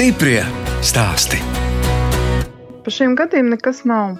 Stiprie 0.00 0.40
stāsti. 0.80 1.36
Pa 2.80 2.88
šiem 2.88 3.12
gadiem 3.18 3.50
nekas 3.52 3.82
nav 3.84 4.14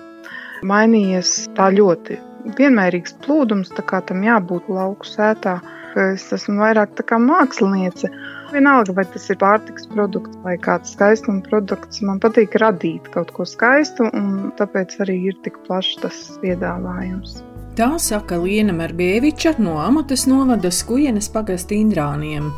mainījies 0.69 1.31
tā 1.57 1.71
ļoti. 1.73 2.19
Vienmērīgs 2.59 3.15
plūdums, 3.25 3.71
tā 3.73 3.87
kā 3.89 4.03
tam 4.05 4.21
jābūt 4.27 4.69
lauku 4.69 5.09
sētā. 5.09 5.55
Es 6.03 6.27
esmu 6.37 6.61
vairāk 6.61 6.93
tā 6.99 7.07
kā 7.09 7.17
māksliniece. 7.25 8.13
Vienalga, 8.53 8.93
vai 8.99 9.07
tas 9.15 9.25
ir 9.33 9.41
pārtiks 9.41 9.89
produkts 9.95 10.37
vai 10.45 10.59
kāds 10.61 10.93
skaistuma 10.93 11.41
produkts, 11.49 12.05
man 12.05 12.21
patīk 12.21 12.61
radīt 12.61 13.09
kaut 13.17 13.33
ko 13.33 13.49
skaistu, 13.49 14.13
un 14.13 14.51
tāpēc 14.61 14.99
arī 15.01 15.17
ir 15.33 15.41
tik 15.49 15.57
plašs 15.65 15.97
tas 16.05 16.19
piedāvājums. 16.45 17.39
Tā 17.81 17.95
saka 17.97 18.37
Liena 18.37 18.77
Marbieviča 18.77 19.57
no 19.65 19.79
Amatas 19.81 20.29
novada 20.29 20.69
Skujenes 20.69 21.33
pagasta 21.33 21.73
Indrāniem. 21.73 22.53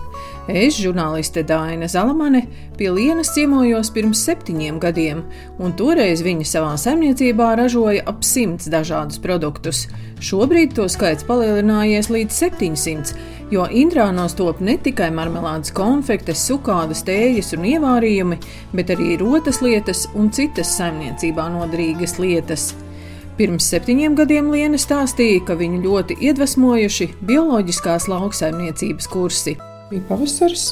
Es, 0.51 0.75
žurnāliste 0.75 1.45
Dāna 1.47 1.87
Zalamane, 1.87 2.41
pie 2.75 2.89
Lienas 2.91 3.31
ciemojos 3.37 3.93
pirms 3.95 4.25
septiņiem 4.27 4.81
gadiem, 4.83 5.21
un 5.63 5.75
toreiz 5.79 6.25
viņa 6.27 6.49
savā 6.51 6.73
saimniecībā 6.83 7.53
ražoja 7.61 8.03
ap 8.11 8.25
simts 8.27 8.67
dažādus 8.73 9.23
produktus. 9.23 9.85
Šobrīd 10.19 10.75
to 10.75 10.89
skaits 10.91 11.23
palielinājies 11.29 12.11
līdz 12.11 12.43
700, 12.43 13.15
jo 13.55 13.69
Indrānos 13.71 14.35
top 14.35 14.59
ne 14.59 14.75
tikai 14.83 15.13
marmelādes 15.15 15.71
konfektes, 15.79 16.43
sukādas, 16.51 17.07
tējas 17.07 17.55
un 17.55 17.71
ievārījumi, 17.77 18.43
bet 18.75 18.91
arī 18.91 19.15
rotas 19.23 19.63
lietas 19.63 20.09
un 20.19 20.35
citas 20.35 20.75
saimniecībā 20.75 21.53
noderīgas 21.55 22.19
lietas. 22.19 22.73
Pirms 23.39 23.71
septiņiem 23.71 24.19
gadiem 24.19 24.51
Liena 24.51 24.79
stāstīja, 24.79 25.47
ka 25.47 25.55
viņu 25.55 25.85
ļoti 25.87 26.19
iedvesmojuši 26.19 27.13
bioloģiskās 27.31 28.11
lauksaimniecības 28.11 29.09
kursi. 29.13 29.61
Bija 29.93 30.07
pavasaris, 30.09 30.71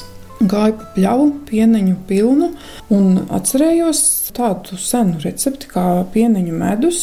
gāju 0.49 0.79
pa 0.79 0.85
pļauju, 0.95 1.33
pieneņu 1.45 1.91
pilnu, 2.09 2.47
un 2.89 3.19
atcerējos 3.37 3.99
tādu 4.33 4.79
senu 4.81 5.19
recepti 5.21 5.69
kā 5.69 5.83
pieneņu 6.09 6.55
medus. 6.57 7.01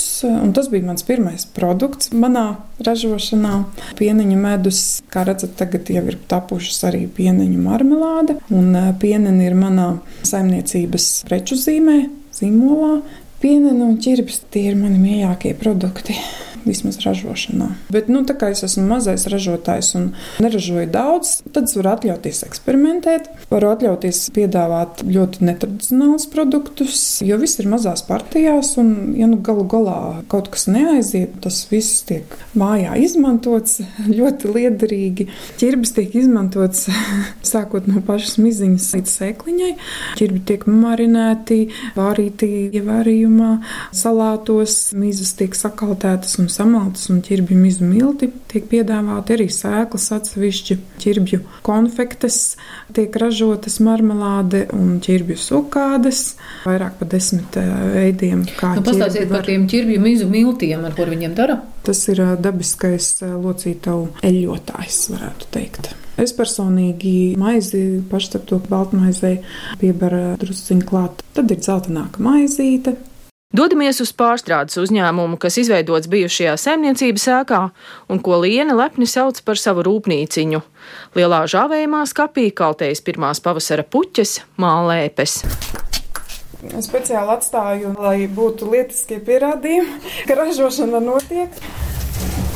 Tas 0.56 0.66
bija 0.72 0.88
mans 0.88 1.06
pirmais 1.06 1.46
produkts 1.54 2.10
manā 2.10 2.46
ražošanā. 2.82 3.60
Pieneņu 4.00 4.40
medus, 4.40 4.82
kā 5.14 5.22
redzat, 5.28 5.54
tagad 5.60 5.92
jau 5.94 6.02
ir 6.10 6.18
tapušas 6.26 6.88
arī 6.90 7.04
pieneņu 7.06 7.62
marmelāde, 7.62 8.40
un 8.50 8.74
pieneni 8.98 9.46
ir 9.46 9.54
manā 9.58 9.92
saimniecības 10.26 11.08
preču 11.30 11.60
zīmē, 11.60 12.00
zīmolā. 12.34 12.96
Piena 13.38 13.70
un 13.70 13.94
ķirbis 14.02 14.42
tie 14.50 14.72
ir 14.72 14.80
mani 14.82 14.98
mīļākie 14.98 15.54
produkti 15.62 16.18
vismaz 16.68 17.00
ražošanā. 17.04 17.70
Bet, 17.94 18.10
nu, 18.12 18.22
tā 18.28 18.36
kā 18.38 18.52
es 18.54 18.64
esmu 18.66 18.86
mazais 18.88 19.26
ražotājs 19.30 19.94
un 19.98 20.10
neražoju 20.42 20.88
daudz, 20.92 21.38
tad 21.54 21.68
es 21.68 21.76
varu 21.78 21.92
atļauties 21.94 22.44
eksperimentēt, 22.48 23.30
varu 23.52 23.72
atļauties 23.72 24.28
piedāvāt 24.36 25.02
ļoti 25.08 25.46
netradicionālus 25.48 26.28
produktus, 26.32 27.02
jo 27.24 27.38
viss 27.40 27.60
ir 27.62 27.70
mazās 27.70 28.04
partijās, 28.06 28.74
un, 28.80 29.14
ja 29.18 29.28
nu 29.30 29.40
galu 29.44 29.66
galā 29.68 29.98
kaut 30.32 30.50
kas 30.52 30.68
neaiziet, 30.70 31.38
tas 31.44 31.62
viss 31.70 32.02
tiek 32.08 32.36
mājā 32.58 32.96
izmantots 33.02 33.80
ļoti 34.18 34.52
liederīgi. 34.54 35.28
Ķirbis 35.60 35.94
tiek 35.96 36.16
izmantots 36.18 36.86
sākot 37.52 37.88
no 37.90 38.02
pašas 38.06 38.38
miziņas 38.42 38.90
līdz 38.96 39.14
sēkliņai. 39.18 39.72
Ķirbi 40.18 40.42
tiek 40.48 40.66
marinēti, 40.68 41.60
vārīti 41.96 42.50
ievārījumā, 42.78 43.52
salātos, 43.96 44.78
mizas 44.98 45.34
tiek 45.38 45.56
sakaltētas 45.58 46.38
un 46.42 46.50
samaltas 46.58 47.08
un 47.12 47.20
ķirbju 47.24 47.58
mizu 47.58 47.86
milti. 47.86 48.30
Tiek 48.50 48.66
piedāvāti 48.70 49.36
arī 49.36 49.48
sēklas 49.52 50.08
atsevišķi, 50.16 50.78
ķirbju 51.02 51.40
konfektes, 51.66 52.56
tiek 52.96 53.14
ražotas 53.20 53.78
marmelāde 53.84 54.66
un 54.76 54.98
ķirbju 55.04 55.38
sukādes. 55.42 56.24
Vairāk 56.66 56.98
par 57.00 57.12
desmit 57.14 57.58
veidiem. 57.58 58.44
Nu, 58.48 58.84
pastāstiet 58.86 59.30
par 59.30 59.46
tiem 59.46 59.68
ķirbju 59.70 60.02
mizu 60.02 60.28
miltiem, 60.32 60.84
ar 60.88 60.96
ko 60.98 61.08
viņiem 61.08 61.38
dara. 61.38 61.60
Tas 61.86 62.02
ir 62.10 62.20
dabiskais 62.42 63.14
locītavu 63.22 64.20
eļļotājs, 64.26 65.00
varētu 65.14 65.50
teikt. 65.54 65.92
Es 66.18 66.32
personīgi 66.34 67.36
maizi 67.38 68.02
pašcepto 68.10 68.58
baltmaizei 68.66 69.36
piebaru 69.78 70.34
drusciņu 70.42 70.86
klāt. 70.88 71.22
Tad 71.36 71.54
ir 71.54 71.60
zeltaināka 71.62 72.24
maizīte, 72.24 72.96
Dodamies 73.48 73.96
uz 74.04 74.10
pārstrādes 74.12 74.76
uzņēmumu, 74.76 75.38
kas 75.40 75.54
izveidots 75.62 76.10
bijušajā 76.12 76.52
saimniecības 76.60 77.22
ēkā 77.32 77.60
un 78.12 78.18
ko 78.20 78.36
Liena 78.42 78.74
lepni 78.76 79.06
sauc 79.08 79.38
par 79.40 79.56
savu 79.56 79.86
rūpnīciņu. 79.86 80.58
Lielā 81.16 81.38
žāvējumā 81.48 82.02
skapī 82.10 82.50
kaltējas 82.52 83.00
pirmās 83.06 83.40
pavasara 83.40 83.86
puķes, 83.88 84.34
mālēpes. 84.60 85.38
Speciāli 86.84 87.32
atstāju, 87.38 87.94
lai 87.96 88.26
būtu 88.28 88.68
lietiskie 88.68 89.16
pierādījumi, 89.24 89.96
ka 90.28 90.36
ražošana 90.36 91.00
notiek. 91.00 91.56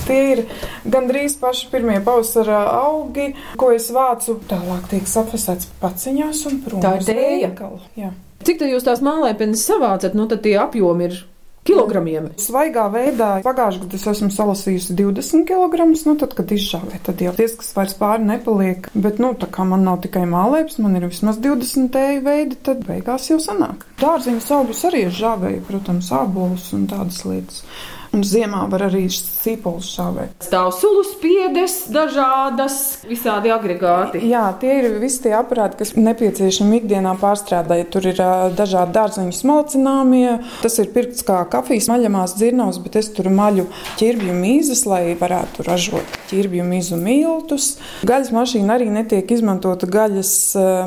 Tie 0.05 0.19
ir 0.35 0.43
gandrīz 0.85 1.39
paši 1.41 1.71
pirmie 1.73 2.03
pavasara 2.05 2.67
augi, 2.83 3.31
ko 3.57 3.71
es 3.73 3.89
vācu. 3.97 4.37
Tālāk 4.51 4.93
tiek 4.93 5.09
sapfasēts 5.09 5.73
paciņās 5.81 6.45
un 6.53 6.61
prom. 6.67 6.85
Tā 6.85 6.99
ir 7.01 7.09
tēja. 7.09 8.13
Cik 8.43 8.63
tad 8.63 8.73
jūs 8.73 8.87
tās 8.87 9.03
mālēpenes 9.05 9.63
savācat, 9.69 10.17
nu 10.19 10.27
tad 10.31 10.43
tie 10.47 10.57
apjomi 10.61 11.09
ir 11.09 11.21
kilogramiem. 11.67 12.29
Svaigā 12.43 12.89
veidā 12.93 13.29
pagājušajā 13.45 13.85
gadā 13.85 13.99
es 13.99 14.07
esmu 14.13 14.31
salasījusi 14.35 14.97
20 14.99 15.47
kg. 15.47 15.87
Nu, 16.09 16.17
tad, 16.19 16.35
kad 16.39 16.51
izžāvē, 16.55 16.99
tad 17.07 17.23
jau 17.23 17.35
diezgan 17.39 17.71
vairs 17.77 17.97
pāri 18.01 18.27
nepaliek. 18.27 18.89
Bet, 18.95 19.23
nu, 19.23 19.33
tā 19.39 19.49
kā 19.53 19.67
man 19.69 19.87
nav 19.87 20.03
tikai 20.05 20.25
mālēps, 20.31 20.81
man 20.83 20.99
ir 20.99 21.07
vismaz 21.11 21.39
20 21.43 21.93
tēju 21.95 22.25
veidi, 22.27 22.59
tad 22.67 22.83
beigās 22.89 23.31
jau 23.31 23.39
sanāk. 23.43 23.87
Dārziņas 24.03 24.53
augļus 24.59 24.85
arī 24.91 25.07
žāvēju, 25.23 25.65
protams, 25.71 26.11
ābolus 26.19 26.71
un 26.77 26.89
tādas 26.91 27.23
lietas. 27.29 27.63
Un 28.13 28.21
ziemā 28.29 28.67
var 28.69 28.83
arī 28.91 29.07
sīpolus 29.09 29.89
šāvēt. 29.95 30.45
Stāvsulus 30.45 31.15
piedes, 31.23 31.79
dažādas, 31.93 32.75
visādi 33.09 33.49
agregāti. 33.55 34.21
Jā, 34.29 34.51
tie 34.61 34.75
ir 34.83 34.99
visi 35.01 35.23
tie 35.25 35.33
aparāti, 35.39 35.79
kas 35.81 35.95
nepieciešami 35.97 36.83
ikdienā 36.83 37.15
pārstrādājot. 37.23 37.89
Tur 37.95 38.09
ir 38.11 38.21
dažādi 38.59 38.93
dārzeņu 38.99 39.33
smalcināmie. 39.39 40.27
Tas 40.61 40.77
ir 40.83 40.91
pirkts 40.93 41.25
kā 41.25 41.39
kafijas 41.53 41.89
maļamās 41.89 42.37
dzirnavas, 42.37 42.83
bet 42.85 43.01
es 43.01 43.09
tur 43.17 43.31
maļu 43.33 43.65
ķirbju 44.03 44.37
mīzes, 44.37 44.85
lai 44.91 45.17
varētu 45.17 45.65
ražot 45.71 46.21
ķirbju 46.29 46.69
mīzu 46.69 47.01
miltus. 47.01 47.79
Gaļas 48.05 48.33
mašīna 48.37 48.77
arī 48.77 48.91
netiek 48.93 49.33
izmantota 49.33 49.89
gaļas 49.89 50.35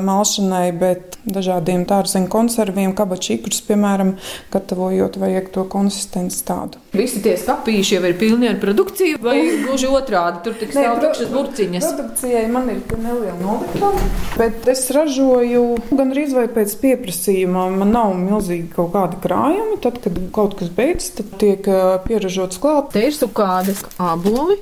malšanai, 0.06 0.70
bet 0.78 1.18
dažādiem 1.26 1.82
dārzeņu 1.90 2.30
konserviem, 2.30 2.94
kabačīkrus, 2.94 3.64
piemēram, 3.66 4.14
gatavojot 4.54 5.18
vajag 5.18 5.50
to 5.58 5.66
konsistenci 5.70 6.42
tādu. 6.46 6.78
Visi 6.96 7.15
visi 7.16 7.24
tie 7.24 7.36
skāpīši 7.40 7.96
jau 7.96 8.02
ir 8.06 8.16
pilni 8.18 8.48
ar 8.50 8.58
produkciju, 8.60 9.18
vai 9.22 9.36
gluži 9.64 9.88
otrādi 9.88 10.42
tur 10.44 10.56
tik 10.58 10.72
stāv 10.74 11.00
tukšas 11.00 11.30
burciņas? 11.32 11.86
Produkcijai 11.96 12.44
man 12.52 12.68
ir 12.72 12.82
neliela 13.00 13.36
noliktava, 13.40 14.04
bet 14.36 14.68
es 14.68 14.84
ražoju 14.94 15.64
gan 15.92 16.12
arī 16.12 16.26
vai 16.34 16.46
pēc 16.52 16.76
pieprasījuma. 16.82 17.68
Man 17.76 17.94
nav 17.94 18.14
milzīgi 18.18 18.68
kaut 18.74 18.92
kādi 18.96 19.20
krājumi. 19.24 19.80
Tad, 19.82 20.00
kad 20.04 20.20
kaut 20.34 20.58
kas 20.60 20.72
beidzas, 20.76 21.14
tad 21.20 21.34
tiek 21.40 21.66
pieražots 22.06 22.60
klāt. 22.62 22.92
Te 22.96 23.06
ir 23.08 23.16
sukādes 23.16 23.84
āboli. 24.02 24.60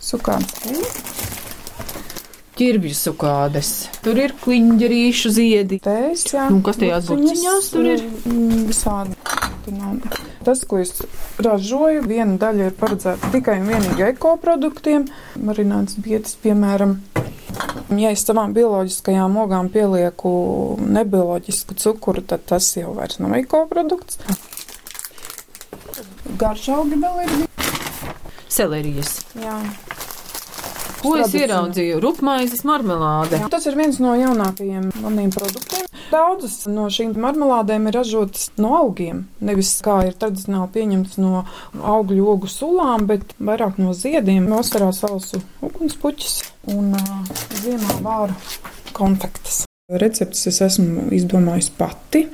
Sukādes 0.00 1.39
ķirbju 2.60 2.96
sukādes. 2.96 3.72
Tur 4.04 4.20
ir 4.20 4.36
kliņģerīšu 4.44 5.32
ziedi. 5.34 5.80
Tēs, 5.84 6.26
jā. 6.34 6.46
Nu, 6.52 6.60
kas 6.66 6.80
tajās 6.80 7.08
burciņās 7.08 7.70
tur 7.72 7.88
ir? 7.96 8.04
Mm, 8.28 8.66
visādi. 8.68 9.16
Tas, 10.44 10.62
ko 10.66 10.80
es 10.80 10.94
ražoju, 11.40 12.02
viena 12.08 12.38
daļa 12.40 12.70
ir 12.70 12.76
paredzēta 12.80 13.30
tikai 13.34 13.60
un 13.60 13.68
vienīgi 13.70 14.06
ekoproduktiem. 14.08 15.06
Marināts 15.44 15.98
bietas, 16.00 16.36
piemēram, 16.42 16.98
Ja 17.98 18.12
es 18.14 18.22
savām 18.22 18.52
bioloģiskajām 18.54 19.36
ogām 19.42 19.68
pielieku 19.74 20.30
nebioloģisku 20.94 21.74
cukuru, 21.80 22.22
tad 22.22 22.44
tas 22.46 22.68
jau 22.76 22.94
vairs 22.94 23.18
nav 23.22 23.34
ekoprodukts. 23.40 24.20
Garšaugi 26.40 27.00
vēl 27.02 27.24
ir. 27.24 27.34
Selerijas. 28.50 29.16
Jā. 29.38 29.58
Ko 31.00 31.14
es 31.16 31.32
ieraudzīju? 31.36 32.00
Rupmaizes 32.04 32.62
marmelāde. 32.68 33.38
Jā, 33.40 33.48
tas 33.52 33.66
ir 33.70 33.78
viens 33.78 34.00
no 34.02 34.12
jaunākajiem 34.18 34.90
maniem 35.00 35.30
produktiem. 35.32 35.86
Daudzas 36.10 36.64
no 36.68 36.88
šīm 36.92 37.14
marmelādēm 37.22 37.86
ir 37.88 37.96
ražotas 38.00 38.50
no 38.60 38.74
augiem. 38.80 39.24
Nevis 39.46 39.72
kā 39.84 40.00
ir 40.08 40.16
tradicionāli 40.20 40.72
pieņemts 40.74 41.16
no 41.22 41.44
augļu 41.78 42.26
ogu 42.34 42.50
sulām, 42.50 43.06
bet 43.10 43.34
vairāk 43.38 43.80
no 43.80 43.94
ziediem. 43.96 44.50
Vasarā 44.50 44.90
sausu 44.96 45.40
ugunspuķis 45.64 46.36
un 46.74 46.92
uh, 46.98 47.34
ziemā 47.62 48.00
vāru 48.04 48.36
konfektes. 48.96 49.64
Receptes 49.90 50.46
es 50.50 50.60
esmu 50.66 51.08
izdomājis 51.14 51.70
pati. 51.78 52.26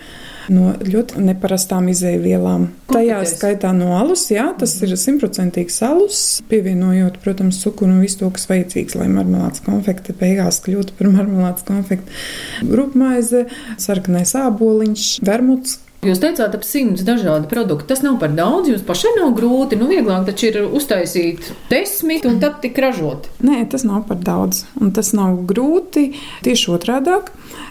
No 0.52 0.75
ļoti 0.81 1.22
neparastām 1.26 1.88
izēvielām. 1.93 2.69
Tajā 2.93 3.20
skaitā 3.28 3.72
no 3.76 3.93
alus, 3.98 4.26
jā, 4.32 4.46
tas 4.58 4.75
ir 4.84 4.94
simtprocentīgs 5.00 5.81
alus, 5.87 6.20
pievienojot, 6.50 7.19
protams, 7.25 7.60
cukuru 7.64 7.96
un 7.96 8.04
visu 8.04 8.22
to, 8.22 8.31
kas 8.37 8.48
vajadzīgs, 8.50 8.98
lai 9.00 9.08
marmelādes 9.12 9.64
konfekte 9.66 10.16
beigās 10.16 10.62
kļūtu 10.64 10.96
par 10.98 11.10
marmelādes 11.12 11.66
konfekti. 11.66 12.22
Rupmaize, 12.66 13.46
sarkanais 13.82 14.37
āboliņš, 14.38 15.10
vermuts, 15.26 15.81
Jūs 16.06 16.20
teicāt, 16.22 16.52
ap 16.54 16.62
simts 16.62 17.02
dažādu 17.06 17.49
produktu. 17.50 17.88
Tas 17.88 18.02
nav 18.04 18.19
par 18.20 18.31
daudz, 18.37 18.69
jums 18.70 18.84
pašai 18.87 19.14
nav 19.16 19.32
grūti. 19.34 19.78
Nu, 19.81 19.88
vieglāk 19.90 20.26
taču 20.28 20.50
ir 20.50 20.58
uztaisīt 20.69 21.49
desmit 21.70 22.26
un 22.28 22.38
tad 22.42 22.60
tik 22.62 22.78
ražot. 22.82 23.26
Nē, 23.42 23.64
tas 23.72 23.82
nav 23.87 24.04
par 24.06 24.20
daudz. 24.22 24.66
Un 24.78 24.92
tas 24.94 25.10
nav 25.16 25.40
grūti. 25.49 26.12
Tieši 26.46 26.70
otrādi. 26.76 27.16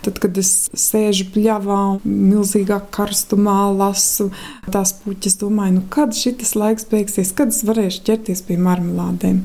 Tad, 0.06 0.20
kad 0.24 0.38
es 0.42 0.52
sēžu 0.78 1.28
pļavā, 1.34 1.80
milzīgā 2.06 2.80
karstumā, 2.96 3.58
lasu 3.76 4.30
tās 4.72 4.94
puķis, 5.02 5.40
domāju, 5.42 5.80
nu, 5.80 5.84
kad 5.94 6.16
šis 6.18 6.56
laiks 6.60 6.88
beigsies, 6.92 7.34
kad 7.36 7.54
es 7.54 7.64
varēšu 7.68 8.06
ķerties 8.08 8.44
pie 8.48 8.60
marmelādēm. 8.62 9.42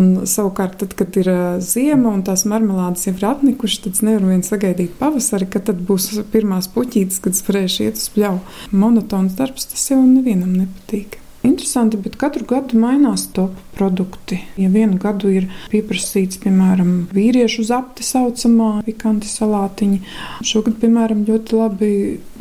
Un, 0.00 0.10
savukārt, 0.30 0.78
tad, 0.82 0.96
kad 0.98 1.16
ir 1.20 1.30
ziema 1.64 2.14
un 2.16 2.24
tās 2.26 2.46
marmelādes 2.50 3.06
jau 3.08 3.14
ir 3.16 3.28
apnikušas, 3.30 3.84
tad 3.86 3.98
es 3.98 4.04
nevaru 4.06 4.34
vien 4.34 4.44
sagaidīt 4.46 4.98
pavasari, 5.00 5.48
kad 5.50 5.68
tad 5.70 5.82
būs 5.86 6.12
pirmās 6.34 6.70
puķītes, 6.74 7.22
kad 7.24 7.36
es 7.36 7.46
varēšu 7.46 7.88
iet 7.88 8.00
uz 8.00 8.10
pļavu. 8.14 8.44
Monotons 8.76 9.38
darbs 9.38 9.70
tas 9.72 9.90
jau 9.92 10.02
nevienam 10.04 10.54
nepatīk. 10.56 11.20
Interesanti, 11.42 11.96
bet 11.96 12.18
katru 12.20 12.44
gadu 12.44 12.76
mainās 12.76 13.24
top 13.32 13.54
produkti. 13.72 14.42
Ja 14.60 14.68
vienu 14.68 14.98
gadu 15.00 15.30
ir 15.32 15.46
pieprasīts, 15.72 16.36
piemēram, 16.42 16.90
vīriešu 17.16 17.64
zapti 17.64 18.04
saucamā 18.04 18.82
pikanti 18.84 19.30
salātiņi, 19.30 20.02
šogad, 20.44 20.76
piemēram, 20.82 21.24
ļoti 21.28 21.56
labi 21.56 21.92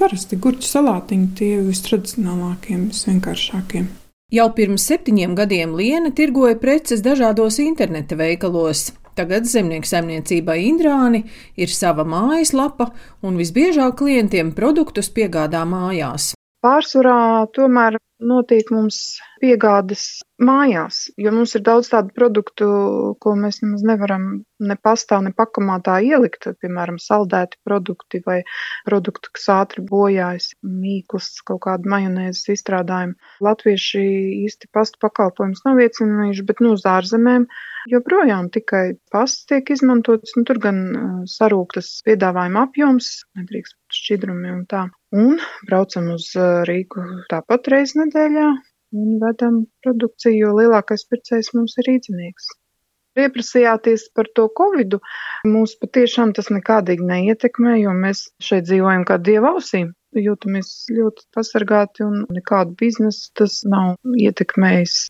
parasti 0.02 0.40
gurķu 0.44 0.68
salātiņi, 0.68 1.30
tie 1.40 1.54
vistradicionālākie, 1.64 2.76
visvienkāršākie. 2.90 3.86
Jau 4.36 4.50
pirms 4.54 4.84
septiņiem 4.92 5.32
gadiem 5.38 5.72
Liena 5.80 6.12
tirgoja 6.14 6.60
preces 6.60 7.00
dažādos 7.02 7.62
interneta 7.64 8.20
veikalos. 8.20 8.92
Tagad 9.18 9.48
zemnieku 9.50 9.88
saimniecībai 9.90 10.60
Indrāni 10.68 11.24
ir 11.60 11.72
sava 11.74 12.06
mājaslapa, 12.08 12.92
un 13.26 13.40
visbiežāk 13.40 13.98
klientiem 14.04 14.52
produktus 14.56 15.10
piegādā 15.16 15.64
mājās. 15.68 16.34
Pārsvarā 16.64 17.48
tomēr 17.56 17.98
notiek 18.20 18.70
mums 18.74 19.20
piegādes 19.40 20.22
mājās, 20.44 21.08
jo 21.20 21.32
mums 21.36 21.56
ir 21.56 21.64
daudz 21.64 21.90
tādu 21.92 22.12
produktu, 22.16 22.68
ko 23.24 23.34
mēs 23.40 23.62
nemaz 23.64 23.84
nevaram 23.88 24.28
ne 24.60 24.76
pastā, 24.76 25.20
ne 25.24 25.32
pakamātā 25.36 25.98
ielikt, 26.04 26.50
piemēram, 26.60 27.00
saldēti 27.00 27.60
produkti 27.68 28.22
vai 28.26 28.42
produkti, 28.88 29.32
kas 29.36 29.48
ātri 29.56 29.84
bojājas, 29.88 30.52
mīklas, 30.64 31.32
kaut 31.48 31.64
kāda 31.68 31.92
majonēzes 31.92 32.54
izstrādājumi. 32.56 33.16
Latvieši 33.46 34.06
īsti 34.46 34.72
pastu 34.76 35.02
pakalpojumus 35.04 35.64
nav 35.68 35.82
iecinājuši, 35.86 36.48
bet 36.52 36.64
nu, 36.66 36.76
ārzemēm 36.76 37.48
joprojām 37.90 38.52
tikai 38.54 38.86
pasts 39.14 39.48
tiek 39.50 39.72
izmantots, 39.76 40.36
nu, 40.36 40.46
tur 40.48 40.60
gan 40.64 40.86
sarūktas 41.30 42.00
piedāvājuma 42.08 42.68
apjoms, 42.68 43.20
nedrīkst 43.40 43.80
šķidrumi 44.02 44.56
un 44.58 44.66
tā. 44.70 44.88
Un 45.16 45.40
braucam 45.66 46.12
uz 46.14 46.32
Rīgu 46.70 47.04
tāpat 47.32 47.68
reiz 47.74 47.96
nedēļā 47.98 48.48
un 48.94 49.20
vedam 49.22 49.64
produkciju, 49.84 50.38
jo 50.38 50.56
lielākais 50.58 51.06
pircējs 51.10 51.54
mums 51.58 51.78
ir 51.82 51.90
rīznieks. 51.90 52.50
Pieprasījāties 53.18 54.04
par 54.16 54.30
to 54.38 54.46
covidu, 54.60 55.00
mūs 55.50 55.74
patiešām 55.82 56.34
tas 56.38 56.52
nekādīgi 56.54 57.08
neietekmē, 57.10 57.80
jo 57.82 57.94
mēs 58.04 58.28
šeit 58.44 58.68
dzīvojam 58.70 59.06
kā 59.10 59.18
dieva 59.18 59.56
ausīm. 59.56 59.96
Jūtamies 60.16 60.70
ļoti 60.94 61.26
pasargāti 61.36 62.06
un 62.06 62.24
nekādu 62.34 62.78
biznesu 62.78 63.32
tas 63.42 63.60
nav 63.66 63.98
ietekmējis. 64.14 65.08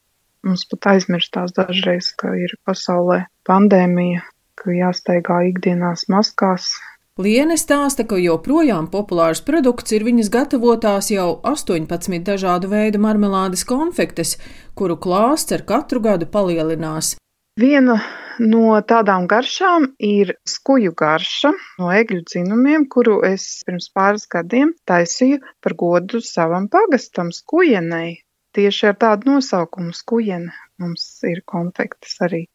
Mums 0.47 0.63
pat 0.71 0.87
aizmirstās 0.93 1.51
dažreiz, 1.55 2.13
ka 2.15 2.31
ir 2.39 2.55
pasaulē 2.67 3.25
pandēmija, 3.47 4.23
ka 4.59 4.71
jāsteigā 4.75 5.41
ikdienās 5.51 6.07
maskās, 6.11 6.71
Liene 7.19 7.57
stāsta, 7.59 8.05
ka 8.07 8.15
joprojām 8.15 8.85
populārs 8.87 9.41
produkts 9.43 9.91
ir 9.91 10.05
viņas 10.07 10.29
gatavotās 10.31 11.09
jau 11.11 11.41
18 11.49 12.21
dažādu 12.23 12.69
veidu 12.71 13.01
marmelādes 13.03 13.65
konfektes, 13.67 14.37
kuru 14.71 14.95
klāsts 14.95 15.51
ar 15.51 15.65
katru 15.67 15.99
gadu 16.05 16.29
palielinās. 16.31 17.17
Viena 17.59 17.97
no 18.39 18.77
tādām 18.87 19.27
garšām 19.27 19.89
ir 19.99 20.31
skuju 20.47 20.93
garša 21.01 21.51
no 21.81 21.89
egļu 21.91 22.21
dzinumiem, 22.29 22.87
kuru 22.87 23.17
es 23.27 23.49
pirms 23.67 23.89
pāris 23.91 24.23
gadiem 24.31 24.71
taisīju 24.87 25.41
par 25.59 25.75
godu 25.83 26.23
savam 26.23 26.69
pagastam 26.71 27.33
skujenei. 27.35 28.21
Tieši 28.55 28.93
ar 28.93 28.97
tādu 29.03 29.33
nosaukumu 29.33 29.91
skujene 29.91 30.55
mums 30.79 31.03
ir 31.27 31.43
konfektes 31.43 32.15
arī. 32.23 32.45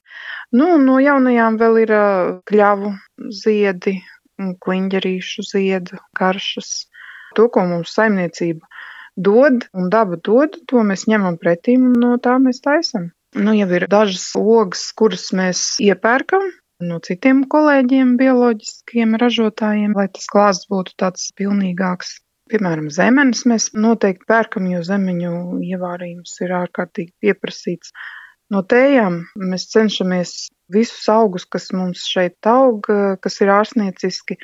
Nu, 0.56 0.78
no 0.80 0.96
jaunajām 1.04 1.60
vēl 1.60 1.82
ir 1.84 1.96
kļavu 2.48 2.96
ziedi, 3.44 3.98
kliņģerīšu 4.38 5.46
ziedu 5.50 6.00
garšas. 6.18 6.88
To, 7.34 7.48
ko 7.50 7.64
mums 7.66 7.94
saimniecība 7.96 8.66
dod 9.16 9.66
un 9.74 9.90
daba 9.90 10.18
dod, 10.18 10.58
to 10.70 10.82
mēs 10.86 11.06
ņemam 11.10 11.38
pretī 11.38 11.76
un 11.78 11.94
no 11.98 12.16
tā 12.22 12.36
mēs 12.42 12.62
taisam. 12.62 13.10
Nu, 13.34 13.54
jau 13.58 13.66
ir 13.74 13.88
dažas 13.90 14.28
ogas, 14.38 14.84
kuras 14.94 15.32
mēs 15.34 15.64
iepērkam 15.82 16.52
no 16.84 16.98
citiem 17.02 17.44
kolēģiem, 17.50 18.16
bioloģiskiem 18.20 19.16
ražotājiem, 19.20 19.94
lai 19.98 20.06
tas 20.14 20.26
klāsts 20.30 20.68
būtu 20.70 20.94
tāds 21.00 21.30
pilnīgāks. 21.38 22.18
Piemēram, 22.52 22.90
zemenes 22.92 23.46
mēs 23.48 23.70
noteikti 23.72 24.28
pērkam, 24.28 24.66
jo 24.68 24.82
zemeņu 24.84 25.62
ievārījums 25.64 26.34
ir 26.44 26.52
ārkārtīgi 26.58 27.14
pieprasīts. 27.24 27.94
No 28.52 28.60
tējām 28.68 29.22
mēs 29.40 29.70
cenšamies 29.72 30.34
visus 30.72 31.08
augus, 31.12 31.46
kas 31.48 31.70
mums 31.72 32.04
šeit 32.08 32.48
aug, 32.48 32.86
kas 33.24 33.40
ir 33.40 33.52
ārstnieciski. 33.54 34.36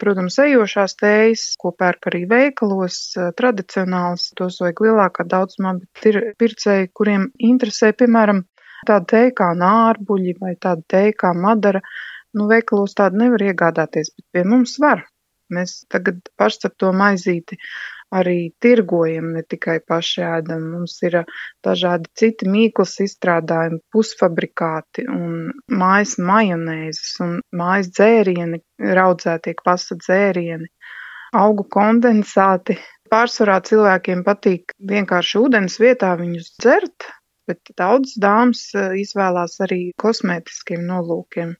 Protams, 0.00 0.36
ejošās 0.42 0.98
tējas, 1.00 1.42
ko 1.60 1.72
pērk 1.72 2.10
arī 2.10 2.26
veikalos, 2.28 2.98
tradicionāls, 3.38 4.26
tos 4.36 4.58
vajag 4.60 4.82
lielākā 4.84 5.24
daudzumā, 5.24 5.78
bet 5.80 6.08
ir 6.10 6.18
pircēji, 6.40 6.90
kuriem 6.92 7.30
interesē, 7.50 7.94
piemēram, 7.96 8.42
tāda 8.84 9.08
tēja 9.14 9.32
kā 9.40 9.48
nārbuļi 9.56 10.36
vai 10.42 10.52
tāda 10.60 10.84
tēja 10.92 11.16
kā 11.24 11.32
madara. 11.32 11.80
Nu, 12.36 12.50
veikalos 12.50 12.92
tādu 12.98 13.22
nevar 13.22 13.46
iegādāties, 13.46 14.12
bet 14.12 14.26
pie 14.36 14.44
mums 14.44 14.76
var. 14.82 15.06
Mēs 15.48 15.78
tagad 15.88 16.20
pašcepto 16.36 16.92
maizīti 16.92 17.56
arī 18.14 18.52
tirgojam, 18.62 19.32
ne 19.36 19.42
tikai 19.44 19.78
paši 19.86 20.22
ēdam. 20.26 20.64
Mums 20.74 20.96
ir 21.06 21.20
dažādi 21.64 22.10
citi 22.18 22.48
mīklas 22.48 22.96
izstrādājumi, 23.04 23.80
pusfabrikāti 23.92 25.06
un 25.12 25.50
mājas 25.68 26.16
majonēzes 26.18 27.18
un 27.24 27.38
mājas 27.52 27.92
dzērieni, 27.92 28.62
raudzētie 29.00 29.56
pasta 29.64 29.98
dzērieni, 30.00 30.70
augu 31.36 31.66
kondensāti. 31.68 32.78
Pārsvarā 33.08 33.60
cilvēkiem 33.64 34.20
patīk 34.24 34.74
vienkārši 34.84 35.38
ūdens 35.40 35.78
vietā 35.80 36.12
viņus 36.20 36.50
dzert, 36.60 37.06
bet 37.48 37.72
daudz 37.80 38.18
dāmas 38.20 38.66
izvēlās 38.76 39.56
arī 39.64 39.80
kosmētiskiem 40.02 40.84
nolūkiem. 40.84 41.54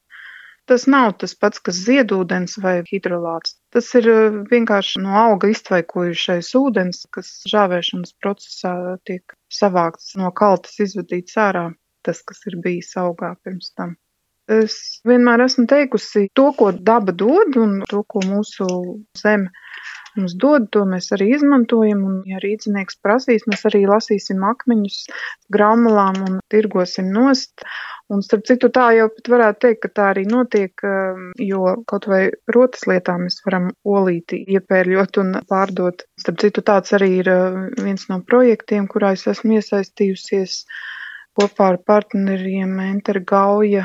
Tas 0.69 0.85
nav 0.91 1.15
tas 1.23 1.33
pats, 1.33 1.61
kas 1.65 1.79
ziedūdens 1.87 2.59
vai 2.61 2.75
hidrolāts. 2.91 3.55
Tas 3.73 3.87
ir 3.97 4.09
uh, 4.13 4.41
vienkārši 4.51 5.01
no 5.05 5.15
auga 5.17 5.49
iztvaikojušais 5.53 6.51
ūdens, 6.61 7.07
kas 7.15 7.31
žāvēšanas 7.49 8.13
procesā 8.21 8.75
tiek 9.09 9.37
savākts 9.61 10.13
no 10.21 10.29
kaltas 10.43 10.77
izvadīts 10.85 11.39
ārā, 11.41 11.71
tas, 12.05 12.21
kas 12.21 12.45
ir 12.51 12.59
bijis 12.65 12.93
augā 13.01 13.33
pirms 13.45 13.73
tam. 13.73 13.97
Es 14.49 14.77
vienmēr 15.09 15.45
esmu 15.45 15.67
teikusi, 15.69 16.27
to, 16.37 16.51
ko 16.57 16.71
daba 16.73 17.13
dod 17.13 17.57
un 17.61 17.81
to, 17.89 18.01
ko 18.09 18.23
mūsu 18.25 18.69
zeme 19.21 19.53
mums 20.19 20.35
dod, 20.39 20.69
to 20.75 20.85
mēs 20.89 21.11
arī 21.17 21.31
izmantojam. 21.37 22.03
Un, 22.09 22.17
ja 22.29 22.41
rīznieks 22.43 22.99
prasīs, 23.05 23.47
mēs 23.51 23.65
arī 23.71 23.85
lasīsim 23.89 24.43
akmeņus 24.47 24.99
grāmatām 25.55 26.21
un 26.27 26.41
tirgosim 26.53 27.13
nost. 27.15 27.65
Un, 28.09 28.23
starp 28.25 28.47
citu, 28.49 28.71
tā 28.73 28.87
jau 28.97 29.09
pat 29.13 29.31
varētu 29.35 29.61
teikt, 29.67 29.81
ka 29.83 29.89
tā 29.99 30.05
arī 30.15 30.25
notiek, 30.29 30.73
um, 30.87 31.29
jo 31.45 31.75
kaut 31.91 32.09
vai 32.09 32.23
rotas 32.55 32.87
lietā 32.89 33.19
mēs 33.21 33.43
varam 33.45 33.69
olīti 33.85 34.41
iepērļot 34.57 35.21
un 35.23 35.35
pārdot. 35.51 36.07
Starp 36.21 36.41
citu, 36.41 36.65
tāds 36.65 36.97
arī 36.97 37.11
ir 37.21 37.33
uh, 37.33 37.59
viens 37.85 38.09
no 38.09 38.23
projektiem, 38.25 38.89
kurā 38.89 39.13
es 39.17 39.27
esmu 39.29 39.59
iesaistījusies 39.61 40.63
kopā 41.39 41.75
ar 41.75 41.83
partneriem 41.87 42.79
Enter 42.89 43.21
Gauja 43.29 43.85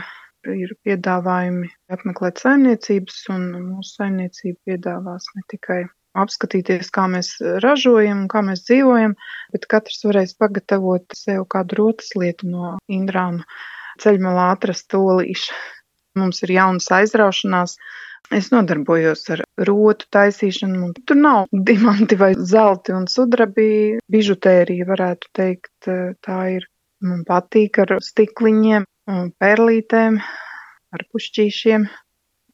ir 0.51 0.73
piedāvājumi 0.83 1.69
apmeklēt 1.93 2.41
saimniecības, 2.43 3.19
un 3.33 3.45
mūsu 3.73 3.99
saimniecība 3.99 4.71
piedāvās 4.71 5.27
ne 5.35 5.43
tikai 5.51 5.83
apskatīties, 6.17 6.91
kā 6.93 7.07
mēs 7.11 7.35
ražojam, 7.63 8.25
kā 8.31 8.43
mēs 8.45 8.65
dzīvojam, 8.67 9.15
bet 9.53 9.67
katrs 9.71 10.03
varēs 10.05 10.35
pagatavot 10.39 11.17
sev 11.17 11.47
kādu 11.49 11.79
rotas 11.81 12.13
lietu 12.19 12.49
no 12.49 12.77
Indrāna 12.91 13.45
ceļmalā 14.03 14.51
atrast 14.55 14.89
tolīšu. 14.93 15.53
Mums 16.19 16.43
ir 16.45 16.53
jaunas 16.53 16.91
aizraušanās 16.93 17.77
Es 18.31 18.47
nodarbojos 18.53 19.25
ar 19.35 19.41
rotu 19.67 20.07
taisīšanu. 20.15 20.93
Tur 21.05 21.19
nav 21.19 21.49
diamanti 21.69 22.15
vai 22.17 22.31
zelti 22.37 22.93
un 22.95 23.07
sudrabi. 23.11 23.99
Bižutērija 24.13 24.87
varētu 24.87 25.31
teikt, 25.35 25.89
tā 26.23 26.39
ir. 26.55 26.69
Man 27.03 27.25
patīk 27.27 27.81
ar 27.83 27.97
stikliņiem, 27.99 28.85
perlītēm, 29.43 30.21
ar 30.95 31.01
pušķīšiem. 31.11 31.89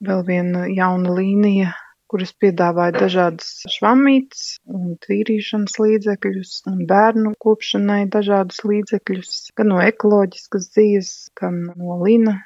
Vēl 0.07 0.23
viena 0.25 0.63
jauna 0.73 1.13
līnija 1.19 1.75
kuras 2.09 2.31
piedāvāja 2.41 2.95
dažādas 2.97 3.49
švamītes 3.69 4.43
un 4.65 4.95
tīrīšanas 5.05 5.77
līdzekļus 5.83 6.53
un 6.71 6.83
bērnu 6.89 7.33
kopšanai 7.45 8.03
dažādus 8.15 8.63
līdzekļus, 8.65 9.33
gan 9.59 9.73
no 9.73 9.81
ekoloģiskas 9.85 10.69
dzīves, 10.73 11.11
gan 11.39 11.67
no 11.75 11.99
lina. 12.03 12.39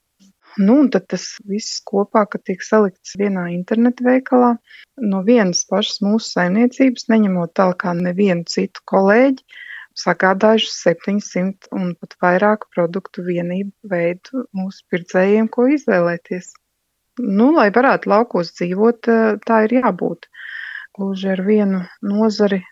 Nu, 0.57 0.75
un 0.83 0.89
tad 0.93 1.07
tas 1.09 1.23
viss 1.49 1.79
kopā, 1.81 2.27
kad 2.29 2.43
tiek 2.45 2.61
salikts 2.61 3.15
vienā 3.17 3.47
internetu 3.55 4.05
veikalā, 4.05 4.51
no 5.01 5.23
vienas 5.25 5.63
pašas 5.69 6.03
mūsu 6.05 6.35
saimniecības, 6.35 7.07
neņemot 7.09 7.55
tālāk 7.57 7.87
nevienu 7.97 8.45
citu 8.51 8.83
kolēģi, 8.91 9.41
sagādājuši 9.97 10.69
700 10.75 11.71
un 11.79 11.95
pat 11.97 12.13
vairāk 12.21 12.67
produktu 12.75 13.25
vienību 13.25 13.93
veidu 13.95 14.45
mūsu 14.53 14.85
pircējiem, 14.93 15.49
ko 15.49 15.67
izvēlēties. 15.73 16.53
Nu, 17.21 17.51
lai 17.53 17.69
varētu 17.73 18.09
laukos 18.09 18.53
dzīvot, 18.57 19.07
eh, 19.07 19.35
tā 19.45 19.63
ir 19.65 19.75
jābūt. 19.81 20.25
Gluži 20.97 21.29
ar 21.33 21.41
vienu 21.45 21.83
nozari 22.01 22.63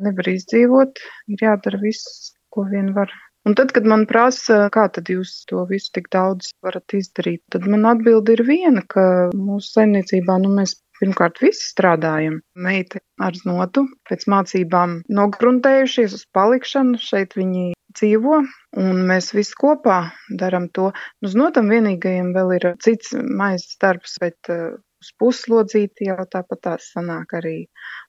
nevar 0.00 0.30
izdzīvot, 0.30 0.98
ir 1.28 1.44
jādara 1.46 1.78
viss, 1.80 2.34
ko 2.50 2.64
vien 2.70 2.92
var. 2.94 3.12
Un 3.46 3.54
tad, 3.54 3.72
kad 3.76 3.84
man 3.84 4.06
prasa, 4.06 4.70
kā 4.72 4.88
tad 4.90 5.10
jūs 5.12 5.44
to 5.46 5.66
visu 5.68 5.90
tik 5.92 6.08
daudz 6.10 6.54
varat 6.64 6.94
izdarīt, 6.96 7.42
tad 7.52 7.66
man 7.68 7.84
atbildi 7.84 8.38
ir 8.38 8.42
viena, 8.42 8.82
ka 8.88 9.30
mūsu 9.36 9.68
saimniecībā, 9.76 10.38
nu, 10.40 10.54
mēs 10.58 10.78
pirmkārt 10.98 11.42
visi 11.44 11.66
strādājam. 11.68 12.40
Meita 12.56 13.02
ar 13.20 13.36
znotu, 13.36 13.84
pēc 14.08 14.26
mācībām 14.32 15.02
nogruntējušies 15.12 16.16
uz 16.16 16.24
palikšanu, 16.32 16.98
šeit 16.98 17.36
viņi 17.36 17.74
dzīvo, 17.98 18.40
un 18.82 19.04
mēs 19.08 19.32
visi 19.36 19.56
kopā 19.60 19.98
darām 20.40 20.68
to. 20.74 20.90
Nu, 21.20 21.30
uz 21.30 21.36
notam 21.38 21.70
vienīgajiem 21.72 22.32
vēl 22.36 22.56
ir 22.58 22.68
cits 22.84 23.14
maizes 23.14 23.78
darbs, 23.82 24.18
bet 24.22 24.52
uh, 24.52 24.76
uz 25.04 25.12
puslodzīti 25.20 26.08
jau 26.08 26.24
tāpat 26.30 26.62
tās 26.68 26.90
sanāk 26.94 27.36
arī 27.40 27.56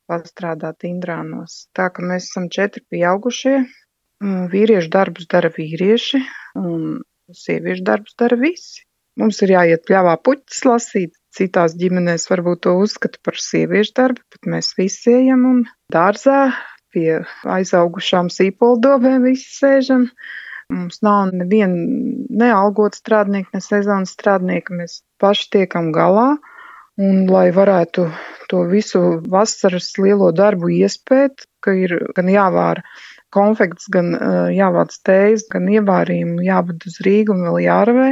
pastrādāt 0.10 0.88
Indrānos. 0.88 1.66
Tā 1.76 1.90
ka 1.94 2.06
mēs 2.06 2.30
esam 2.30 2.50
četri 2.54 2.86
pieaugušie, 2.94 3.58
vīriešu 4.24 4.92
darbus 4.94 5.28
dara 5.32 5.52
vīrieši, 5.54 6.22
un 6.62 7.02
sieviešu 7.34 7.84
darbus 7.84 8.16
dara 8.20 8.38
visi. 8.40 8.86
Mums 9.20 9.40
ir 9.46 9.54
jāiet 9.56 9.86
pļāvā 9.88 10.18
puķis 10.28 10.66
lasīt, 10.68 11.14
citās 11.36 11.76
ģimenēs 11.80 12.28
varbūt 12.28 12.66
to 12.66 12.74
uzskata 12.84 13.20
par 13.24 13.40
sieviešu 13.40 13.94
darbu, 13.96 14.24
bet 14.34 14.50
mēs 14.52 14.74
visi 14.76 15.14
ejam 15.16 15.46
un 15.48 15.62
dārzā 15.92 16.40
pie 16.96 17.20
aizaugušām 17.58 18.32
sīpoldobēm 18.34 19.28
visi 19.30 19.52
sēžam. 19.60 20.10
Mums 20.74 21.04
nav 21.06 21.30
neviena 21.36 21.78
nealgot 22.42 22.98
strādnieka, 22.98 23.52
ne 23.54 23.62
sezonas 23.62 24.16
strādnieka. 24.16 24.74
Mēs 24.80 25.02
paši 25.22 25.52
tiekam 25.60 25.92
galā. 25.96 26.36
Un, 26.96 27.26
lai 27.28 27.50
varētu 27.52 28.06
to 28.48 28.62
visu 28.72 29.02
vasaras 29.28 29.90
lielo 30.00 30.30
darbu 30.32 30.70
iespēt, 30.78 31.44
ka 31.60 31.74
ir 31.76 31.98
gan 32.16 32.32
jāvāra 32.32 32.86
konfekts, 33.36 33.90
gan 33.92 34.14
uh, 34.16 34.48
jāvāc 34.56 34.96
tējas, 35.04 35.44
gan 35.52 35.68
ievārījumi, 35.74 36.46
jāved 36.48 36.88
uz 36.88 37.02
Rīgu 37.04 37.36
un 37.36 37.44
vēl 37.50 37.60
jāravē. 37.66 38.08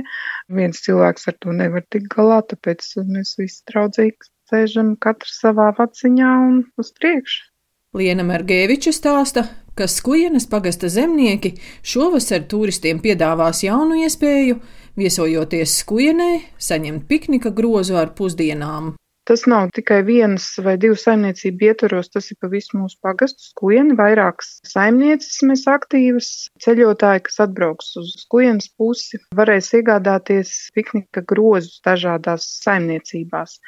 Viens 0.60 0.84
cilvēks 0.84 1.32
ar 1.32 1.40
to 1.40 1.56
nevar 1.56 1.88
tikt 1.96 2.12
galā, 2.12 2.42
tāpēc 2.50 2.90
mēs 3.08 3.38
visi 3.40 3.64
draudzīgi 3.72 4.34
sēžam 4.52 4.94
katrs 5.00 5.40
savā 5.46 5.72
vaciņā 5.80 6.36
un 6.50 6.62
uz 6.84 6.92
priekšu. 7.00 7.53
Liena 7.94 8.24
Mergēviča 8.26 8.90
stāsta, 8.90 9.44
ka 9.78 9.86
Skujienas 9.86 10.48
pagasta 10.50 10.90
zemnieki 10.90 11.52
šovasar 11.86 12.48
turistiem 12.50 12.98
piedāvās 13.04 13.60
jaunu 13.62 14.00
iespēju, 14.02 14.56
viesojoties 14.98 15.76
Skujienē, 15.84 16.30
saņemt 16.58 17.06
piknika 17.06 17.52
grozu 17.54 18.00
ar 18.02 18.16
pusdienām. 18.18 18.96
Tas 19.30 19.46
nav 19.46 19.70
tikai 19.78 20.02
vienas 20.08 20.50
vai 20.66 20.74
divu 20.82 20.98
saimniecību 20.98 21.70
ietvaros, 21.70 22.10
tas 22.16 22.34
ir 22.34 22.42
pa 22.42 22.50
visu 22.50 22.80
mūsu 22.82 22.98
pagastu 23.06 23.46
skuieni, 23.52 23.94
vairākas 24.02 24.56
saimnieces 24.68 25.44
mēs 25.46 25.70
aktīvas. 25.70 26.32
Ceļotāji, 26.66 27.28
kas 27.30 27.44
atbrauks 27.46 27.94
uz 28.02 28.16
skujienas 28.26 28.74
pusi, 28.74 29.22
varēs 29.38 29.70
iegādāties 29.78 30.58
piknika 30.74 31.22
grozus 31.30 31.78
dažādās 31.86 32.50
saimniecībās 32.66 33.62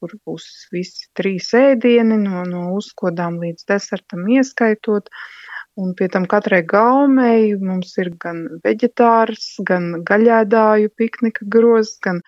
kur 0.00 0.16
būs 0.26 0.46
visi 0.72 1.08
trīs 1.16 1.52
ēdieni, 1.56 2.16
no, 2.24 2.44
no 2.48 2.62
uzkodām 2.78 3.38
līdz 3.42 3.68
desertam 3.70 4.26
ieskaitot. 4.36 5.10
Un 5.80 5.92
pie 5.96 6.08
tam 6.12 6.26
katrai 6.28 6.60
gaumei 6.66 7.54
mums 7.60 7.92
ir 8.02 8.10
gan 8.20 8.42
veģetārs, 8.64 9.52
gan 9.68 10.02
gaļēdāju 10.08 10.90
piknika 10.98 11.46
grozs, 11.54 11.94
gan 12.04 12.20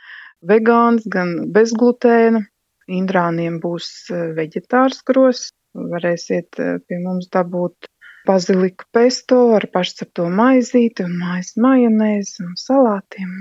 vegāns, 0.52 1.08
gan 1.16 1.34
bezglutēna. 1.56 2.44
Indrāniem 2.92 3.58
būs 3.62 3.88
e, 4.10 4.20
veģetārs 4.36 5.02
grozs. 5.08 5.50
Varēsiet 5.72 6.58
e, 6.60 6.68
pie 6.86 6.98
mums 7.02 7.28
dabūt 7.32 7.88
baziliku 8.26 8.86
pesto 8.92 9.40
ar 9.56 9.66
pašcepto 9.74 10.28
maizīti 10.30 11.06
un 11.06 11.16
mājas 11.20 11.54
majonēzi 11.66 12.44
un 12.46 12.56
salātiem. 12.60 13.32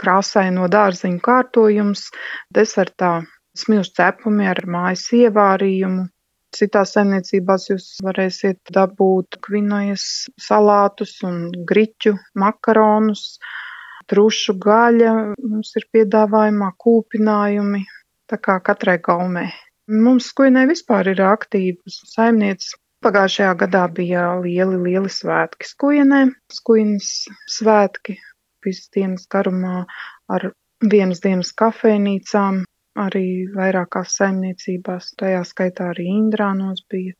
Krāsaino 0.00 0.66
dārziņu 0.72 1.20
kārtojums 1.26 2.06
desertā 2.56 3.18
smilšu 3.58 3.94
cepumi 3.98 4.48
ar 4.50 4.62
mājas 4.70 5.06
ievārījumu. 5.16 6.08
Citās 6.54 6.96
saimniecībās 6.96 7.68
jūs 7.70 7.84
varēsiet 8.02 8.72
dabūt 8.74 9.38
kvinojas 9.46 10.04
salātus 10.42 11.12
un 11.26 11.44
griķu 11.70 12.16
makaronus, 12.42 13.38
trušu 14.10 14.56
gaļa, 14.64 15.12
mums 15.38 15.70
ir 15.78 15.86
piedāvājumā 15.94 16.72
kūpinājumi, 16.82 17.84
tā 18.30 18.38
kā 18.42 18.58
katrai 18.66 18.98
gaumē. 18.98 19.46
Mums 19.90 20.32
skuinē 20.32 20.66
vispār 20.70 21.12
ir 21.14 21.22
aktīvas 21.26 22.02
saimnieces. 22.14 22.74
Pagājušajā 23.00 23.52
gadā 23.62 23.86
bija 23.96 24.24
lieli, 24.42 24.76
lieli 24.90 25.08
svētki 25.08 25.64
skuienē, 25.70 26.18
skuinas 26.52 27.30
svētki 27.48 28.18
visas 28.66 28.90
dienas 28.92 29.24
garumā 29.32 29.86
ar 30.28 30.50
vienas 30.84 31.22
dienas 31.24 31.54
kafejnīcām, 31.56 32.60
arī 32.98 33.46
vairākās 33.54 34.16
saimniecībās, 34.18 35.12
tajā 35.20 35.44
skaitā 35.46 35.90
arī 35.92 36.08
Indrānos 36.10 36.82
bija 36.90 37.14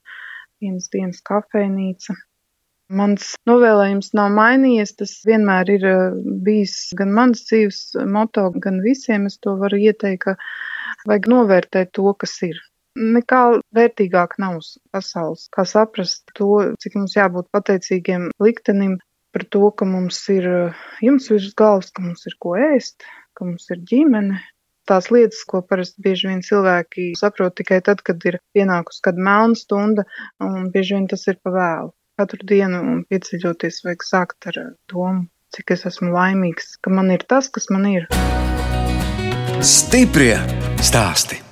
vienas 0.61 0.91
dienas 0.93 1.23
kafejnīca. 1.27 2.17
Mans 2.91 3.37
novēlējums 3.47 4.11
nav 4.19 4.33
mainījies, 4.35 4.97
tas 4.99 5.13
vienmēr 5.27 5.69
ir 5.77 5.85
eh, 5.87 6.01
bijis 6.47 6.91
gan 6.99 7.13
mans 7.15 7.45
dzīves 7.47 7.95
moto, 8.11 8.49
gan 8.51 8.81
visiem 8.83 9.29
es 9.31 9.39
to 9.39 9.55
varu 9.61 9.79
ieteikt, 9.79 10.25
ka 10.25 11.07
vajag 11.07 11.31
novērtēt 11.31 11.93
to, 11.95 12.11
kas 12.19 12.35
ir. 12.49 12.59
Nekā 12.99 13.61
vērtīgāk 13.77 14.35
nav 14.43 14.59
uz 14.59 14.73
pasaules, 14.91 15.47
kā 15.55 15.63
saprast 15.63 16.35
to, 16.35 16.75
cik 16.83 16.99
mums 16.99 17.15
jābūt 17.15 17.47
pateicīgiem 17.55 18.33
liktenim 18.43 18.99
par 19.31 19.47
to, 19.55 19.71
ka 19.71 19.87
mums 19.87 20.19
ir 20.35 20.51
eh, 20.51 20.85
jumts 21.07 21.31
virs 21.31 21.55
galvas, 21.55 21.95
ka 21.95 22.03
mums 22.03 22.27
ir 22.27 22.35
ko 22.43 22.59
ēst, 22.59 23.07
ka 23.39 23.47
mums 23.47 23.71
ir 23.71 23.87
ģimene, 23.87 24.43
tās 24.91 25.11
lietas, 25.15 25.43
ko 25.49 25.63
parasti 25.67 26.03
bieži 26.05 26.31
vien 26.31 26.43
cilvēki 26.47 27.11
saprot 27.19 27.57
tikai 27.61 27.81
tad, 27.87 28.05
kad 28.07 28.23
ir 28.29 28.41
pienākusi 28.57 29.03
kāda 29.07 29.27
melna 29.31 29.59
stunda, 29.59 30.07
un 30.43 30.71
bieži 30.75 30.99
vien 30.99 31.11
tas 31.11 31.27
ir 31.31 31.41
pa 31.43 31.55
vēlu. 31.55 31.93
Katru 32.21 32.45
dienu 32.45 33.03
pieceļoties 33.09 33.85
vajag 33.87 34.03
sākt 34.05 34.51
ar 34.51 34.59
domu, 34.93 35.29
cik 35.57 35.77
es 35.77 35.87
esmu 35.89 36.13
laimīgs, 36.13 36.75
ka 36.85 36.93
man 36.93 37.15
ir 37.15 37.25
tas, 37.31 37.49
kas 37.49 37.71
man 37.73 37.87
ir. 37.89 38.11
Stiprie 39.61 40.35
stāstī! 40.85 41.50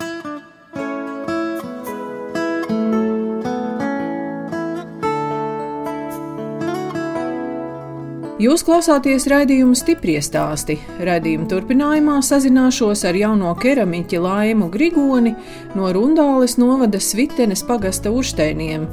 Jūs 8.38 8.62
klausāties 8.62 9.24
raidījuma 9.26 9.74
stipri 9.74 10.12
stāstī. 10.22 10.76
Raidījuma 11.02 11.48
turpinājumā 11.50 12.20
sazināšos 12.22 13.00
ar 13.08 13.16
jauno 13.18 13.50
keramiķi 13.58 14.20
Laimu 14.22 14.68
Grigoni 14.70 15.32
no 15.74 15.88
Rundāles 15.90 16.52
novada 16.54 17.00
Svitenes 17.02 17.64
pagasta 17.66 18.12
uršteiniem. 18.14 18.84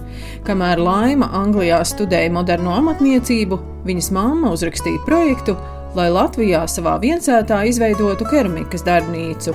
Kamēr 0.47 0.81
Laima 0.81 1.27
Anglijā 1.37 1.77
studēja 1.85 2.31
moderno 2.33 2.73
amatniecību, 2.79 3.59
viņas 3.85 4.09
mamma 4.17 4.49
uzrakstīja 4.55 5.03
projektu, 5.05 5.53
lai 5.93 6.07
Latvijā 6.09 6.63
savā 6.65 6.95
viensētā 7.03 7.59
izveidotu 7.69 8.25
keramikas 8.31 8.81
darbnīcu. 8.87 9.53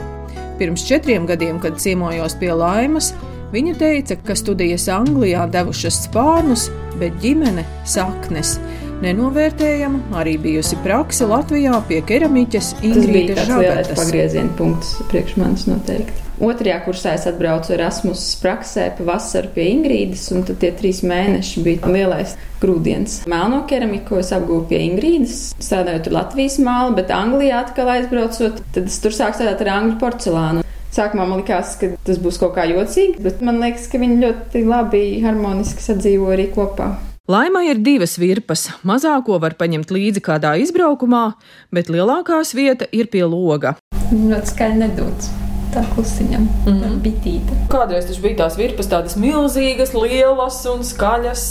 Pirms 0.60 0.84
četriem 0.86 1.26
gadiem, 1.26 1.58
kad 1.58 1.82
ciemojos 1.82 2.38
pie 2.38 2.52
Laimas, 2.54 3.10
viņa 3.50 3.74
teica, 3.82 4.20
ka 4.22 4.38
studijas 4.38 4.86
Anglijā 4.86 5.48
devušas 5.50 6.04
spārnus, 6.06 6.68
bet 7.02 7.18
ģimene 7.26 7.66
saknes 7.82 8.54
Nenovērtējama 9.00 10.18
arī 10.20 10.34
bijusi 10.36 10.76
praksa 10.84 11.24
Latvijā 11.24 11.78
pie 11.88 12.02
keramiķes 12.04 12.74
Ingūnas 12.84 13.46
Žabetas. 13.48 13.96
Pagrieziena 13.96 14.52
punkts 14.58 14.90
priekš 15.08 15.38
manis 15.40 15.64
noteikti. 15.70 16.26
Otrajā 16.44 16.76
kursā 16.84 17.14
es 17.16 17.24
atbraucu 17.28 17.72
Erasmus 17.72 18.26
praksē 18.42 18.90
pa 18.98 19.06
vasaru 19.08 19.48
pie 19.56 19.70
Ingrīdas, 19.72 20.26
un 20.36 20.44
tad 20.48 20.60
tie 20.60 20.72
trīs 20.76 21.00
mēneši 21.04 21.64
bija 21.64 21.94
lielais 21.96 22.36
grūdienis. 22.60 23.22
Melno 23.28 23.62
keramiku 23.68 24.20
es 24.20 24.34
apgūvu 24.36 24.68
pie 24.68 24.84
Ingrīdas, 24.90 25.50
strādājot 25.56 26.08
tur 26.08 26.18
Latvijas 26.18 26.60
mālu, 26.64 26.96
bet 27.00 27.12
Anglijā 27.16 27.64
atkal 27.64 27.92
aizbraucot, 27.96 28.64
tad 28.76 28.88
es 28.92 29.00
tur 29.00 29.16
sāku 29.16 29.40
strādāt 29.40 29.64
ar 29.64 29.74
angļu 29.78 30.00
porcelānu. 30.00 30.64
Sākumā 30.92 31.24
man 31.24 31.40
likās, 31.40 31.76
ka 31.80 31.94
tas 32.04 32.20
būs 32.20 32.40
kaut 32.42 32.56
kā 32.56 32.68
jocīgi, 32.68 33.20
bet 33.24 33.40
man 33.46 33.62
liekas, 33.64 33.88
ka 33.88 34.00
viņi 34.02 34.24
ļoti 34.26 34.66
labi 34.68 35.06
harmoniski 35.24 35.88
sadzīvo 35.88 36.34
arī 36.36 36.50
kopā. 36.52 36.96
Laimai 37.30 37.68
ir 37.70 37.78
divas 37.78 38.16
virpas. 38.18 38.64
Mazāko 38.82 39.36
var 39.38 39.54
paņemt 39.54 39.92
līdzi 39.94 40.22
kādā 40.26 40.56
izbraukumā, 40.58 41.36
bet 41.70 41.90
lielākās 41.92 42.56
vieta 42.58 42.88
ir 42.90 43.06
pie 43.12 43.22
loga. 43.22 43.76
Ļoti 44.10 44.50
skaļi 44.50 44.80
nedodas. 44.80 45.28
Tā 45.70 45.84
klusiņam, 45.92 46.48
mm 46.48 46.80
-hmm. 46.80 46.96
bitīte. 47.04 47.58
Kādreiz 47.70 48.08
tas 48.08 48.18
bija 48.24 48.40
tās 48.40 48.56
virpas, 48.58 48.88
tādas 48.90 49.14
milzīgas, 49.14 49.92
lielas 49.94 50.58
un 50.72 50.82
skaļas. 50.82 51.44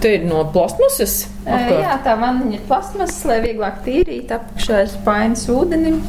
Te 0.00 0.14
ir 0.16 0.24
no 0.24 0.46
plasmasas. 0.54 1.26
Apkārt. 1.44 1.82
Jā, 1.82 1.98
tā 2.06 2.16
vaniņa 2.22 2.56
ir 2.56 2.64
plasmasas, 2.70 3.20
lai 3.28 3.42
vieglāk 3.44 3.84
tīrīt. 3.84 4.32
Apakšā 4.32 4.80
ir 4.86 4.88
spainis 4.94 5.44
ūdenim. 5.52 6.00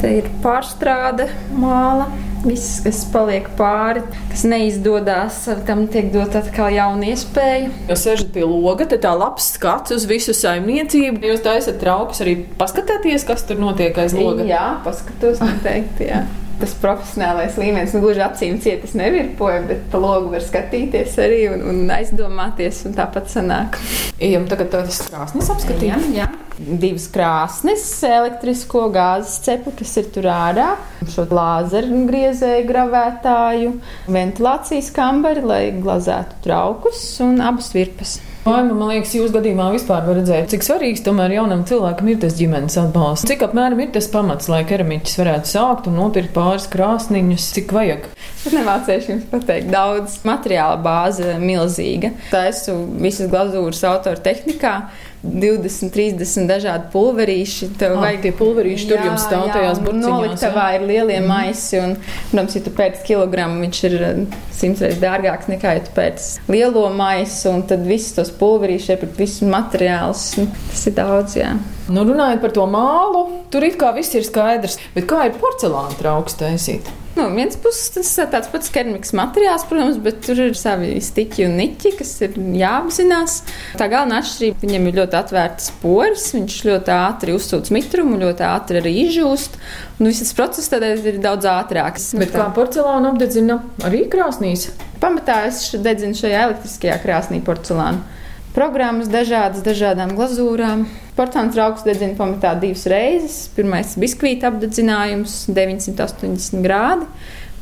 Te 0.00 0.14
ir 0.22 0.32
pārstrāde, 0.40 1.28
māla 1.52 2.08
viss, 2.44 2.78
kas 2.84 3.02
paliek 3.12 3.48
pāri, 3.58 4.02
kas 4.30 4.44
neizdodas, 4.48 5.44
tam 5.68 5.86
tiek 5.92 6.10
dot 6.14 6.36
atkal 6.38 6.72
jauna 6.74 7.12
iespēja. 7.12 7.70
Jūs 7.90 8.04
sēžat 8.06 8.32
pie 8.34 8.44
loga, 8.46 8.88
tad 8.88 9.04
tā 9.06 9.14
labs 9.18 9.52
skats 9.56 9.94
uz 9.96 10.08
visu 10.10 10.34
saimniecību. 10.36 11.22
Jūs 11.32 11.44
taisat 11.46 11.80
traukus 11.82 12.22
arī 12.24 12.40
paskatāties, 12.60 13.26
kas 13.28 13.46
tur 13.48 13.60
notiek 13.62 13.96
aiz 13.98 14.16
loga. 14.16 14.46
Jā, 14.48 14.66
paskatos 14.86 15.42
noteikti. 15.44 16.12
Jā 16.12 16.26
tas 16.58 16.74
profesionālais 16.82 17.54
līmenis. 17.54 17.92
Nu, 17.94 18.02
gluži 18.02 18.22
acīm 18.24 18.58
ciet, 18.62 18.82
es 18.88 18.96
nevirpoju, 18.98 19.60
bet 19.68 19.84
pa 19.92 20.00
logu 20.02 20.32
var 20.34 20.42
skatīties 20.42 21.14
arī 21.22 21.44
un, 21.52 21.62
un 21.70 21.94
aizdomāties, 21.94 22.82
un 22.88 22.98
tāpat 22.98 23.30
sanāk. 23.30 23.78
Ejam 24.18 24.48
tagad 24.50 24.72
tādas 24.74 25.00
krāsnes 25.06 25.50
apskatīt. 25.54 25.92
Jā, 25.92 26.00
jā. 26.24 26.28
Divas 26.58 27.04
krāsnes, 27.14 27.84
elektrisko 28.02 28.88
gāzes 28.90 29.36
cepli, 29.44 29.72
kas 29.78 29.92
ir 30.00 30.08
tur 30.14 30.26
ārā, 30.32 30.72
šo 31.06 31.28
lāzeru 31.30 32.00
griezēju 32.08 32.64
gravētāju, 32.66 33.76
ventilācijas 34.10 34.90
kambari, 34.96 35.44
lai 35.46 35.62
glazētu 35.78 36.42
traukus 36.48 37.04
un 37.22 37.38
abas 37.46 37.70
virpas. 37.76 38.18
Vai 38.48 38.62
man 38.64 38.80
liekas, 38.88 39.10
jūs 39.12 39.32
gadījumā 39.34 39.66
vispār 39.74 40.06
var 40.06 40.16
redzēt, 40.16 40.46
cik 40.52 40.64
svarīgs 40.64 41.02
tomēr 41.04 41.34
jaunam 41.34 41.66
cilvēkam 41.68 42.08
ir 42.08 42.20
tas 42.22 42.36
ģimenes 42.38 42.78
atbalsts? 42.80 43.28
Cik 43.28 43.42
apmēram 43.44 43.82
ir 43.84 43.90
tas 43.92 44.08
pamats, 44.12 44.48
lai 44.48 44.62
keramiķis 44.68 45.18
varētu 45.20 45.50
sākt 45.50 45.90
un 45.90 45.98
nopirkt 46.00 46.32
pāris 46.36 46.68
krāsniņus, 46.72 47.48
cik 47.58 47.74
vajag? 47.76 48.08
Es 48.46 48.54
nemācīšu 48.54 49.12
jums 49.12 49.26
pateikt 49.28 49.68
daudz. 49.74 50.20
Materiāla 50.28 50.78
bāze 50.80 51.36
milzīga. 51.42 52.14
Tā 52.32 52.46
esmu 52.48 52.78
visas 53.02 53.28
glazūras 53.28 53.84
autora 53.90 54.22
tehnikā. 54.24 54.74
20, 55.22 55.90
30 55.94 56.46
dažādi 56.46 56.90
pulverīši. 56.92 57.70
Tev 57.78 57.96
ah, 57.96 58.04
vajag 58.06 58.20
tie 58.26 58.32
pulverīši, 58.38 58.84
jā, 58.86 58.90
tur 58.92 59.08
jums 59.08 59.24
stāv 59.26 59.48
tajās 59.50 59.80
burciņās. 59.82 60.12
Noliktavā 60.12 60.66
ir 60.76 60.84
lielie 60.86 61.16
mm. 61.18 61.26
maisi, 61.26 61.80
un, 61.82 61.96
protams, 62.30 62.54
ja 62.54 62.62
tu 62.62 62.74
pēc 62.78 63.00
kilogramu, 63.06 63.58
viņš 63.64 63.80
ir 63.88 63.96
eh, 63.98 64.20
simts 64.54 64.84
reizes 64.84 65.02
dārgāks 65.02 65.50
nekā, 65.50 65.74
ja 65.78 65.82
tu 65.86 65.94
pēc 65.96 66.28
lielo 66.52 66.84
maisu, 66.94 67.50
un 67.56 67.66
tad 67.70 67.82
visus 67.88 68.14
tos 68.18 68.30
pulverīši, 68.38 68.94
iepirkt 68.94 69.18
visus 69.18 69.48
materiālus. 69.50 70.28
Nu, 70.38 70.46
tas 70.70 70.86
ir 70.86 70.96
daudz, 71.00 71.36
jā. 71.40 71.50
Nu, 71.90 72.06
runājot 72.06 72.44
par 72.44 72.54
to 72.54 72.68
mālu, 72.70 73.26
tur 73.50 73.66
it 73.66 73.78
kā 73.80 73.90
viss 73.96 74.14
ir 74.14 74.26
skaidrs, 74.28 74.78
bet 74.94 75.10
kā 75.10 75.26
ir 75.26 75.38
porcelāna 75.40 75.98
trauks 75.98 76.38
taisīt? 76.38 76.86
No 77.18 77.24
nu, 77.28 77.34
vienas 77.34 77.56
puses 77.58 77.88
tas 77.90 78.08
ir 78.22 78.28
tāds 78.30 78.46
pats 78.52 78.70
keramikas 78.70 79.10
materiāls, 79.18 79.64
protams, 79.66 79.96
bet 79.98 80.20
tur 80.22 80.38
ir 80.38 80.52
savi 80.54 80.92
stiķi 81.02 81.48
un 81.48 81.56
niķi, 81.58 81.90
kas 81.98 82.12
ir 82.22 82.36
jāapzinās. 82.60 83.34
Tā 83.80 83.88
galvenā 83.90 84.20
atšķirība 84.22 84.62
viņam 84.62 84.86
ir 84.86 85.00
ļoti 85.00 85.18
atvērts 85.18 85.72
poris, 85.82 86.28
viņš 86.36 86.58
ļoti 86.68 86.92
ātri 86.94 87.34
uzsūc 87.34 87.72
mitrumu, 87.74 88.20
ļoti 88.22 88.46
ātri 88.46 88.78
arī 88.78 88.92
izžūst. 89.08 89.58
Un 89.98 90.12
viss 90.12 90.36
process 90.38 90.70
tādēļ 90.70 91.02
ir 91.10 91.18
daudz 91.24 91.50
ātrāks. 91.50 92.12
Bet 92.22 92.30
kā 92.36 92.46
porcelāna 92.54 93.10
apdedzina 93.10 93.58
arī 93.88 94.04
krāsnīs? 94.12 94.68
Pamatā 95.02 95.40
es 95.50 95.64
dedzinu 95.74 96.14
šajā 96.22 96.46
elektriskajā 96.52 97.00
krāsnī 97.02 97.42
porcelānu 97.42 98.06
programmas, 98.54 99.10
dažādas, 99.10 99.66
dažādām 99.66 100.14
glazūrām. 100.14 100.86
Porcelāna 101.18 101.50
trauks 101.50 101.82
dedzina 101.82 102.14
pamatā 102.14 102.52
divas 102.62 102.84
reizes. 102.86 103.48
Pirmais- 103.56 103.96
biskvīta 104.02 104.52
apdedzinājums, 104.52 105.48
980 105.50 106.62
grādi. 106.62 107.08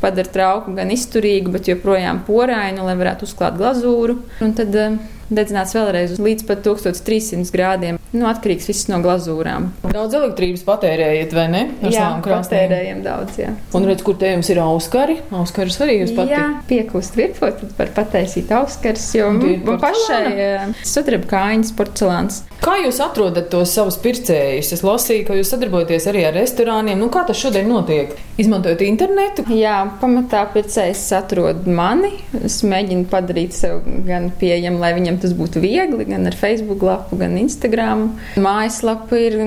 Padara 0.02 0.28
trauku 0.28 0.74
gan 0.76 0.92
izturīgu, 0.92 1.54
bet 1.54 1.70
joprojām 1.70 2.20
porainu, 2.26 2.84
lai 2.84 2.98
varētu 3.00 3.24
uzklāt 3.24 3.56
glazūru. 3.56 4.18
Un 4.44 4.52
tad 4.58 4.76
uh, 4.76 4.98
dedzināts 5.30 5.74
vēlreiz 5.76 6.16
līdz 6.22 6.46
pat 6.48 6.62
1300 6.66 7.52
grādiem. 7.54 8.00
Nu, 8.16 8.26
atkarīgs 8.30 8.68
viss 8.70 8.88
no 8.88 9.00
glazūrām. 9.04 9.70
Daudz 9.90 10.16
elektrības 10.16 10.62
patērējat, 10.66 11.34
vai 11.36 11.46
ne? 11.52 11.62
Ar 11.84 11.92
jā, 11.92 12.06
patērējam 12.24 13.02
daudz. 13.04 13.40
Jā. 13.42 13.52
Un 13.76 13.88
redz, 13.88 14.04
kur 14.06 14.16
te 14.20 14.30
jums 14.30 14.50
ir 14.52 14.60
auskari? 14.62 15.18
Auskaris 15.34 15.78
arī 15.84 15.98
jūs 16.00 16.14
pati? 16.16 16.32
Jā, 16.32 16.46
piekūst 16.70 17.18
virpot, 17.18 17.60
tad 17.60 17.74
var 17.80 17.92
pataisīt 17.98 18.52
auskaris, 18.56 19.08
jo 19.18 19.32
man 19.36 19.80
pašai 19.82 20.74
sudraba 20.86 21.32
kājiņas 21.34 21.74
porcelāns. 21.76 22.42
Kā 22.62 22.78
jūs 22.80 22.96
atrodat 23.04 23.50
tos 23.52 23.74
savus 23.76 23.98
pircējus? 24.02 24.72
Es 24.74 24.82
lasīju, 24.82 25.26
ka 25.28 25.36
jūs 25.36 25.52
sadarbojaties 25.52 26.08
arī 26.10 26.24
ar 26.26 26.34
restorāniem. 26.34 26.98
Nu, 26.98 27.10
kā 27.12 27.22
tas 27.28 27.38
šodien 27.38 27.68
notiek? 27.70 28.14
Izmantojot 28.40 28.82
internetu? 28.86 29.44
Jā, 29.54 29.76
pamatā 30.00 30.42
pircējs 30.54 31.04
atrod 31.18 31.68
mani. 31.68 32.10
Es 32.42 32.62
mēģinu 32.66 33.06
padarīt 33.12 33.54
sev 33.54 33.84
gan 34.08 34.32
pieejamu, 34.40 34.80
lai 34.82 34.94
viņam 34.96 35.15
tas 35.22 35.34
būtu 35.36 35.62
viegli, 35.64 36.06
gan 36.08 36.28
ar 36.28 36.36
Facebook 36.38 36.84
lapu, 36.86 37.18
gan 37.20 37.36
Instagram. 37.40 38.08
Mājaslapa 38.42 39.18
ir 39.20 39.38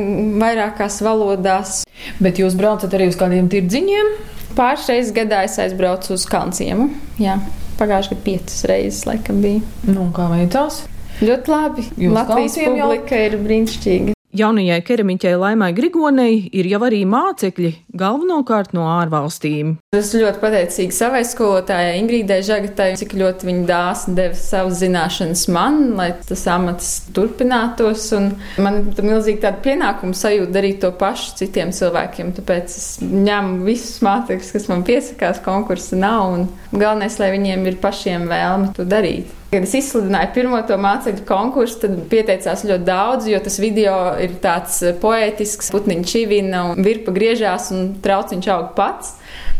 vairākās 0.42 1.00
valodās. 1.06 1.82
Bet 2.24 2.42
jūs 2.42 2.58
braucat 2.60 2.94
arī 2.96 3.10
uz 3.12 3.18
kādiem 3.20 3.50
tirdziņiem? 3.52 4.14
Pāris 4.58 4.88
reizes 4.90 5.16
gadā 5.16 5.44
es 5.48 5.58
aizbraucu 5.62 6.16
uz 6.16 6.26
Kalnciemu. 6.30 6.90
Jā, 7.22 7.38
pagājušajā 7.80 8.16
gadā 8.16 8.26
piecas 8.26 8.64
reizes 8.70 9.04
laikam 9.08 9.44
bija. 9.46 9.64
Nu, 9.88 10.10
kā 10.16 10.30
veicās? 10.32 10.84
Ļoti 11.20 11.52
labi. 11.52 11.90
Jūs 12.00 12.16
Latvijas 12.16 12.62
publika 12.64 13.20
jau... 13.20 13.28
ir 13.28 13.44
brīnišķīga. 13.44 14.19
Jaunajai 14.30 14.84
keramiķei 14.86 15.34
Laimai 15.42 15.72
Grigonei 15.74 16.36
ir 16.54 16.68
jau 16.70 16.84
arī 16.86 17.00
mācekļi, 17.10 17.72
galvenokārt 17.98 18.76
no 18.78 18.84
ārvalstīm. 18.86 19.72
Es 19.98 20.12
ļoti 20.14 20.38
pateicīga 20.44 20.94
savai 20.94 21.22
skolotājai 21.26 21.96
Ingrīdai 22.04 22.38
Žagatai, 22.46 22.92
cik 23.02 23.16
ļoti 23.18 23.50
viņa 23.50 23.64
dāsni 23.72 24.14
deva 24.20 24.38
savas 24.38 24.84
zināšanas 24.84 25.48
man, 25.56 25.80
lai 25.98 26.12
tas 26.28 26.46
amats 26.54 26.92
turpinātos. 27.16 28.06
Un 28.20 28.30
man 28.62 28.84
ir 28.94 29.10
milzīgi 29.10 29.42
tāda 29.48 29.64
pienākuma 29.66 30.14
sajūta 30.14 30.54
darīt 30.60 30.84
to 30.86 30.94
pašu 31.02 31.34
citiem 31.42 31.74
cilvēkiem, 31.74 32.36
tāpēc 32.38 32.78
es 32.78 32.88
ņemu 33.02 33.66
visus 33.66 33.98
mācekļus, 34.06 34.54
kas 34.60 34.70
man 34.70 34.86
piesakās, 34.86 35.42
konkursa 35.42 35.98
nav, 35.98 36.38
un 36.38 36.48
galvenais, 36.78 37.18
lai 37.18 37.34
viņiem 37.34 37.66
ir 37.74 37.82
pašiem 37.82 38.30
vēlme 38.30 38.76
to 38.78 38.86
darīt. 38.86 39.39
Kad 39.50 39.66
es 39.66 39.72
izsludināju 39.80 40.30
pirmo 40.36 40.60
to 40.70 40.76
mācekļu 40.78 41.24
konkursu, 41.26 41.80
tad 41.82 41.96
pieteicās 42.12 42.62
ļoti 42.70 42.86
daudz, 42.86 43.30
jo 43.32 43.40
tas 43.42 43.56
video 43.62 43.96
ir 44.22 44.36
tāds 44.44 44.76
poetisks, 45.02 45.72
putniņš 45.74 46.12
čivina 46.12 46.68
un 46.70 46.84
virpa 46.86 47.14
griežās 47.16 47.72
un 47.74 47.96
trauciņš 48.04 48.50
aug 48.54 48.76
pats. 48.78 49.16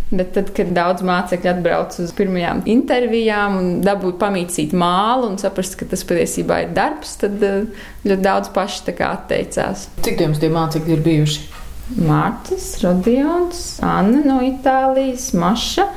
Bet 0.10 0.32
tad, 0.34 0.48
kad 0.58 0.72
daudz 0.74 1.04
mācekļu 1.06 1.50
atbrauc 1.52 1.98
uz 2.02 2.14
pirmajām 2.18 2.64
intervijām 2.70 3.58
un 3.60 3.68
dabūja 3.86 4.18
pamīcīt 4.24 4.74
mālu 4.78 5.28
un 5.30 5.38
saprast, 5.42 5.78
ka 5.78 5.86
tas 5.90 6.02
patiesībā 6.10 6.64
ir 6.64 6.72
darbs, 6.74 7.14
tad 7.22 7.42
eh, 7.46 7.68
ļoti 8.10 8.26
daudz 8.26 8.50
paši 8.56 8.96
atteicās. 9.06 9.86
Cik 10.06 10.26
jums 10.26 10.42
tie 10.42 10.50
mācekļi 10.54 10.96
ir 10.98 11.06
bijuši? 11.06 11.46
Mārcis, 12.06 12.72
Rodions, 12.84 13.62
Anna 13.86 14.22
no 14.26 14.42
Itālijas, 14.46 15.32
Maša 15.38 15.88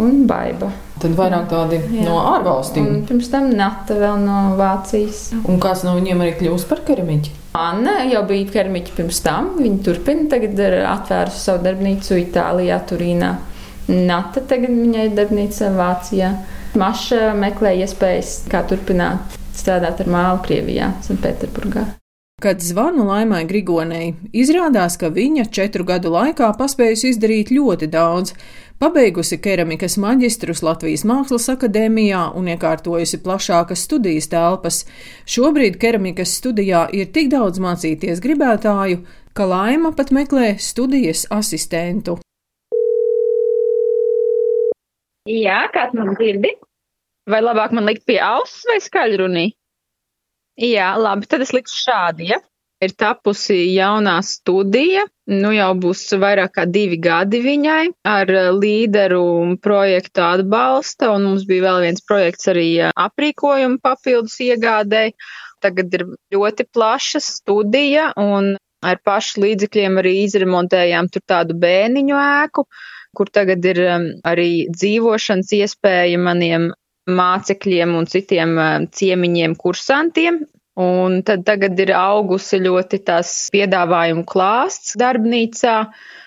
un 0.00 0.24
Baiba. 0.28 0.70
Tad 1.02 1.16
vairāk 1.18 1.48
tādi 1.50 1.78
Jā. 1.82 2.06
no 2.06 2.18
ārvalstīm. 2.30 2.86
Un 2.86 3.04
pirms 3.08 3.30
tam 3.32 3.50
Nata 3.58 3.96
vēl 3.98 4.20
no 4.22 4.40
Vācijas. 4.58 5.32
Un 5.42 5.60
kāds 5.62 5.84
no 5.86 5.96
viņiem 5.98 6.22
arī 6.22 6.34
kļūst 6.38 6.68
par 6.70 6.84
keramiķi? 6.86 7.34
Anna 7.58 7.98
jau 8.08 8.22
bija 8.28 8.48
keramiķa 8.54 8.94
pirms 8.96 9.20
tam. 9.24 9.52
Viņa 9.60 9.82
turpina 9.84 10.28
tagad 10.32 10.60
ir 10.62 10.78
atvērusi 10.88 11.42
savu 11.42 11.64
darbnīcu 11.66 12.20
Itālijā, 12.22 12.78
Turīnā. 12.88 13.32
Nata 13.92 14.44
tagad 14.48 14.72
viņai 14.72 15.08
ir 15.10 15.16
darbnīca 15.18 15.72
Vācijā. 15.76 16.32
Maša 16.78 17.34
meklē 17.36 17.74
iespējas, 17.82 18.46
kā 18.48 18.62
turpināt 18.68 19.36
strādāt 19.58 20.00
ar 20.00 20.08
mālu 20.08 20.40
Krievijā, 20.46 20.94
Sanktpēterburgā. 21.04 21.84
Kad 22.42 22.60
zvanu 22.60 23.04
Laimai 23.06 23.44
Grigonei, 23.46 24.14
izrādās, 24.34 24.96
ka 24.98 25.12
viņa 25.14 25.44
četru 25.54 25.84
gadu 25.86 26.10
laikā 26.14 26.48
paspējusi 26.58 27.12
izdarīt 27.12 27.52
ļoti 27.54 27.86
daudz. 27.92 28.32
Pabeigusi 28.82 29.38
keramikas 29.38 29.94
maģistrus 30.02 30.64
Latvijas 30.66 31.04
Mākslas 31.06 31.46
akadēmijā 31.52 32.24
un 32.34 32.48
iekārtojusi 32.50 33.20
plašākas 33.22 33.84
studijas 33.86 34.26
telpas, 34.32 34.80
šobrīd 35.30 35.78
keramikas 35.78 36.34
studijā 36.40 36.88
ir 36.90 37.12
tik 37.14 37.30
daudz 37.30 37.62
mācīties 37.62 38.24
gribētāju, 38.24 39.04
ka 39.38 39.46
Laima 39.46 39.94
pat 39.94 40.10
meklē 40.10 40.56
studijas 40.58 41.28
asistentu. 41.30 42.18
Jā, 45.30 45.62
kāds 45.70 45.94
man 45.94 46.16
dzirdi? 46.18 46.56
Vai 47.30 47.38
labāk 47.38 47.70
man 47.70 47.86
likt 47.86 48.02
pie 48.10 48.18
auss 48.18 48.64
vai 48.66 48.80
skaļrunī? 48.82 49.52
Jā, 50.60 50.92
labi, 51.00 51.28
tad 51.30 51.44
es 51.44 51.52
likšu 51.56 51.78
šādi. 51.86 52.32
Ja? 52.32 52.40
Ir 52.82 52.92
tapusi 52.98 53.56
jaunā 53.76 54.16
studija, 54.26 55.04
nu 55.30 55.52
jau 55.54 55.68
būs 55.78 56.02
vairāk 56.18 56.56
kā 56.56 56.64
divi 56.66 56.98
gadi 56.98 57.38
viņai 57.44 57.92
ar 58.10 58.32
līderu 58.56 59.54
projektu 59.62 60.24
atbalsta, 60.26 61.12
un 61.14 61.28
mums 61.28 61.46
bija 61.46 61.68
vēl 61.68 61.86
viens 61.86 62.02
projekts 62.02 62.50
arī 62.50 62.66
aprīkojuma 62.90 63.78
papildus 63.86 64.40
iegādēji. 64.42 65.14
Tagad 65.62 65.94
ir 65.94 66.06
ļoti 66.34 66.66
plaša 66.74 67.22
studija, 67.22 68.10
un 68.18 68.56
ar 68.82 68.98
pašu 69.06 69.44
līdzekļiem 69.44 70.02
arī 70.02 70.16
izremontējām 70.24 71.12
tur 71.14 71.22
tādu 71.30 71.54
bēniņu 71.62 72.18
ēku, 72.18 72.66
kur 73.14 73.30
tagad 73.30 73.62
ir 73.70 73.78
arī 74.26 74.50
dzīvošanas 74.74 75.54
iespēja 75.62 76.18
maniem 76.18 76.72
mācekļiem 77.10 77.94
un 77.98 78.08
citiem 78.10 78.58
ciemiņiem 78.94 79.56
kursantiem. 79.58 80.42
Un 80.80 81.18
tad 81.20 81.42
tagad 81.44 81.76
ir 81.84 81.90
augusi 81.92 82.56
ļoti 82.64 83.02
tās 83.04 83.30
piedāvājumu 83.52 84.22
klāsts 84.24 84.94
darbnīcā. 84.96 85.74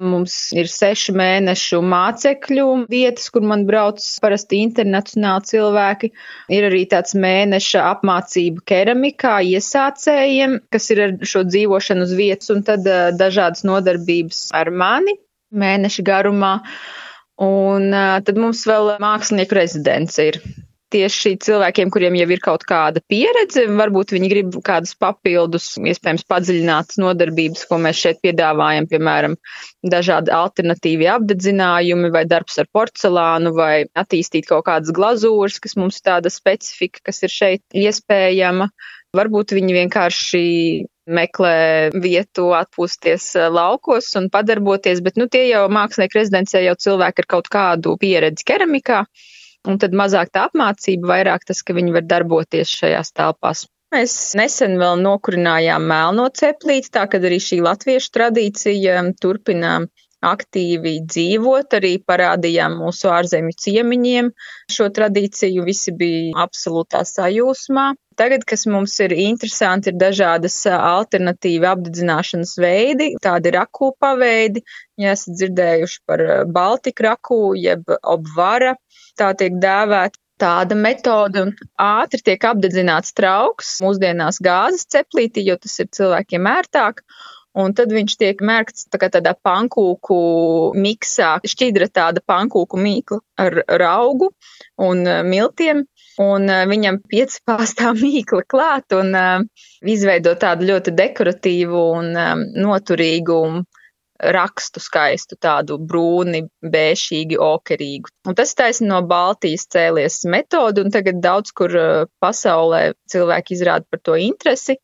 Mums 0.05 0.35
ir 0.53 0.69
sešu 0.69 1.15
mēnešu 1.17 1.79
mācekļu 1.81 2.65
vietas, 2.91 3.31
kur 3.33 3.41
man 3.41 3.63
brauc 3.65 4.05
parasti 4.21 4.59
internacionāli 4.61 5.49
cilvēki. 5.49 6.11
Ir 6.53 6.67
arī 6.69 6.83
tāds 6.91 7.17
mēneša 7.17 7.87
apmācība 7.95 8.61
keramikā 8.69 9.39
iesācējiem, 9.55 10.59
kas 10.69 10.91
ir 10.93 11.01
ar 11.07 11.15
šo 11.25 11.41
dzīvošanu 11.49 12.05
uz 12.05 12.13
vietas, 12.13 12.53
un 12.53 12.61
tad 12.69 12.85
dažādas 13.17 13.65
nodarbības 13.65 14.51
ar 14.61 14.69
mani 14.69 15.17
mēneša 15.57 16.05
garumā. 16.05 16.59
Un 17.41 17.89
tad 18.29 18.37
mums 18.37 18.61
vēl 18.69 18.93
mākslinieku 19.01 19.57
rezidents 19.57 20.21
ir 20.21 20.37
tieši 20.93 21.35
cilvēkiem, 21.41 21.89
kuriem 21.93 22.15
jau 22.19 22.27
ir 22.31 22.41
kaut 22.43 22.65
kāda 22.67 23.01
pieredze, 23.09 23.65
varbūt 23.79 24.13
viņi 24.15 24.29
grib 24.31 24.57
kādus 24.65 24.95
papildus, 25.01 25.71
iespējams, 25.81 26.25
padziļinātas 26.29 26.99
nodarbības, 27.01 27.65
ko 27.69 27.79
mēs 27.81 28.01
šeit 28.01 28.21
piedāvājam, 28.25 28.87
piemēram, 28.91 29.37
dažādi 29.85 30.33
alternatīvi 30.35 31.09
apdedzinājumi 31.15 32.11
vai 32.13 32.25
darbs 32.29 32.59
ar 32.61 32.69
porcelānu 32.73 33.53
vai 33.57 33.85
attīstīt 33.97 34.49
kaut 34.49 34.67
kādas 34.69 34.93
glazūras, 34.95 35.61
kas 35.63 35.77
mums 35.79 36.01
tāda 36.05 36.31
specifika, 36.33 37.03
kas 37.09 37.23
ir 37.25 37.33
šeit 37.33 37.63
iespējama. 37.85 38.69
Varbūt 39.15 39.53
viņi 39.55 39.77
vienkārši 39.77 40.43
meklē 41.05 41.91
vietu 42.01 42.49
atpūsties 42.57 43.29
laukos 43.53 44.09
un 44.19 44.27
padarboties, 44.33 45.01
bet 45.05 45.19
nu, 45.21 45.29
tie 45.31 45.45
jau 45.51 45.67
mākslinieki 45.71 46.19
rezidencē 46.19 46.63
jau 46.65 46.75
cilvēki 46.87 47.23
ar 47.23 47.29
kaut 47.37 47.49
kādu 47.53 47.95
pieredzi 48.01 48.47
keramikā. 48.47 49.05
Un 49.65 49.79
tad 49.81 49.95
mazāk 49.97 50.29
tā 50.35 50.45
apmācība, 50.49 51.09
vairāk 51.15 51.47
tas, 51.49 51.63
ka 51.65 51.73
viņi 51.77 51.95
var 51.95 52.05
darboties 52.09 52.73
šajās 52.81 53.13
telpās. 53.17 53.65
Mēs 53.95 54.13
nesen 54.37 54.79
vēl 54.81 54.99
nokurinājām 55.01 55.85
melno 55.87 56.25
ceplīti, 56.33 56.91
tā 56.97 57.05
kad 57.11 57.25
arī 57.25 57.37
šī 57.41 57.61
latviešu 57.63 58.11
tradīcija 58.17 59.03
turpinām 59.21 59.87
aktīvi 60.25 60.95
dzīvot, 61.05 61.75
arī 61.77 61.91
parādījām 62.09 62.79
mūsu 62.81 63.11
ārzemju 63.13 63.55
ciemiņiem 63.61 64.31
šo 64.71 64.87
tradīciju, 64.97 65.65
visi 65.67 65.93
bija 65.95 66.33
absolūtā 66.45 67.03
sajūsmā. 67.07 67.91
Tagad, 68.15 68.45
kas 68.47 68.63
mums 68.71 68.93
ir 69.03 69.11
interesanti, 69.11 69.91
ir 69.91 69.97
dažādas 69.99 70.55
alternatīva 70.71 71.73
apdedzināšanas 71.75 72.53
veidi, 72.63 73.09
tādi 73.21 73.51
raku 73.51 73.91
paveidi, 73.99 74.63
ja 75.01 75.11
esat 75.17 75.35
dzirdējuši 75.35 75.99
par 76.07 76.23
Baltiku 76.47 77.09
raku, 77.09 77.39
jeb 77.59 77.91
obvara, 78.01 78.77
tā 79.19 79.33
tiek 79.39 79.57
dēvēta. 79.61 80.19
Tāda 80.35 80.75
metode 80.75 81.45
un 81.45 81.53
ātri 81.79 82.19
tiek 82.27 82.43
apdedzināts 82.43 83.13
trauks, 83.15 83.77
mūsdienās 83.79 84.41
gāzes 84.43 84.83
ceplītī, 84.91 85.45
jo 85.47 85.55
tas 85.55 85.77
ir 85.79 85.87
cilvēkiem 85.95 86.49
ērtāk. 86.51 86.99
Un 87.55 87.71
tad 87.71 87.93
viņš 87.95 88.17
tiek 88.19 88.41
mērkts 88.43 88.89
tā 88.91 88.99
tādā 89.07 89.31
pankūku 89.47 90.17
miksā, 90.75 91.37
šķidra 91.47 91.87
tāda 91.87 92.19
pankūku 92.27 92.75
mīkla 92.75 93.21
ar 93.39 93.61
raugu 93.79 94.33
un 94.75 95.05
e, 95.07 95.21
miltiem. 95.23 95.85
Un 96.19 96.49
e, 96.51 96.57
viņam 96.67 96.99
piecpāstā 97.07 97.93
mīkla 98.03 98.43
klāt 98.51 98.91
un 98.99 99.15
uh, 99.15 99.39
izveido 99.87 100.35
tādu 100.39 100.67
ļoti 100.67 100.91
dekoratīvu 100.99 101.85
un 101.95 102.11
um, 102.11 102.43
noturīgu 102.67 103.39
rakstu 104.19 104.79
skaistu, 104.79 105.37
tādu 105.41 105.77
brūni, 105.79 106.45
bēšīgi, 106.63 107.39
okerīgu. 107.41 108.11
Un 108.29 108.37
tas 108.37 108.55
taisni 108.55 108.87
no 108.89 109.01
Baltijas 109.07 109.67
cēlies 109.71 110.21
metodu, 110.31 110.85
un 110.85 110.93
tagad 110.93 111.19
daudz 111.23 111.51
kur 111.55 111.75
uh, 111.75 112.05
pasaulē 112.23 112.93
cilvēki 113.11 113.57
izrāda 113.57 113.87
par 113.89 114.03
to 114.05 114.19
interesi. 114.19 114.79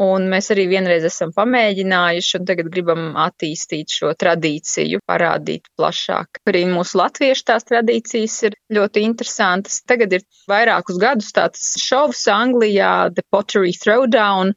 Un 0.00 0.28
mēs 0.30 0.52
arī 0.54 0.68
vienreiz 0.70 1.02
esam 1.04 1.32
pamēģinājuši, 1.34 2.36
un 2.38 2.44
tagad 2.46 2.68
gribam 2.72 3.16
attīstīt 3.18 3.90
šo 3.90 4.12
tradīciju, 4.16 5.00
parādīt 5.10 5.66
plašāk. 5.76 6.40
Arī 6.48 6.62
mūsu 6.70 7.00
latviešu 7.00 7.44
tās 7.50 7.66
tradīcijas 7.68 8.36
ir 8.48 8.56
ļoti 8.72 9.02
interesantas. 9.04 9.82
Tagad 9.82 10.14
ir 10.14 10.24
vairākus 10.48 11.00
gadus 11.02 11.34
tāds 11.36 11.74
šovs 11.82 12.22
Anglijā, 12.32 13.10
The 13.16 13.26
Pottery 13.34 13.74
Throwdown, 13.76 14.54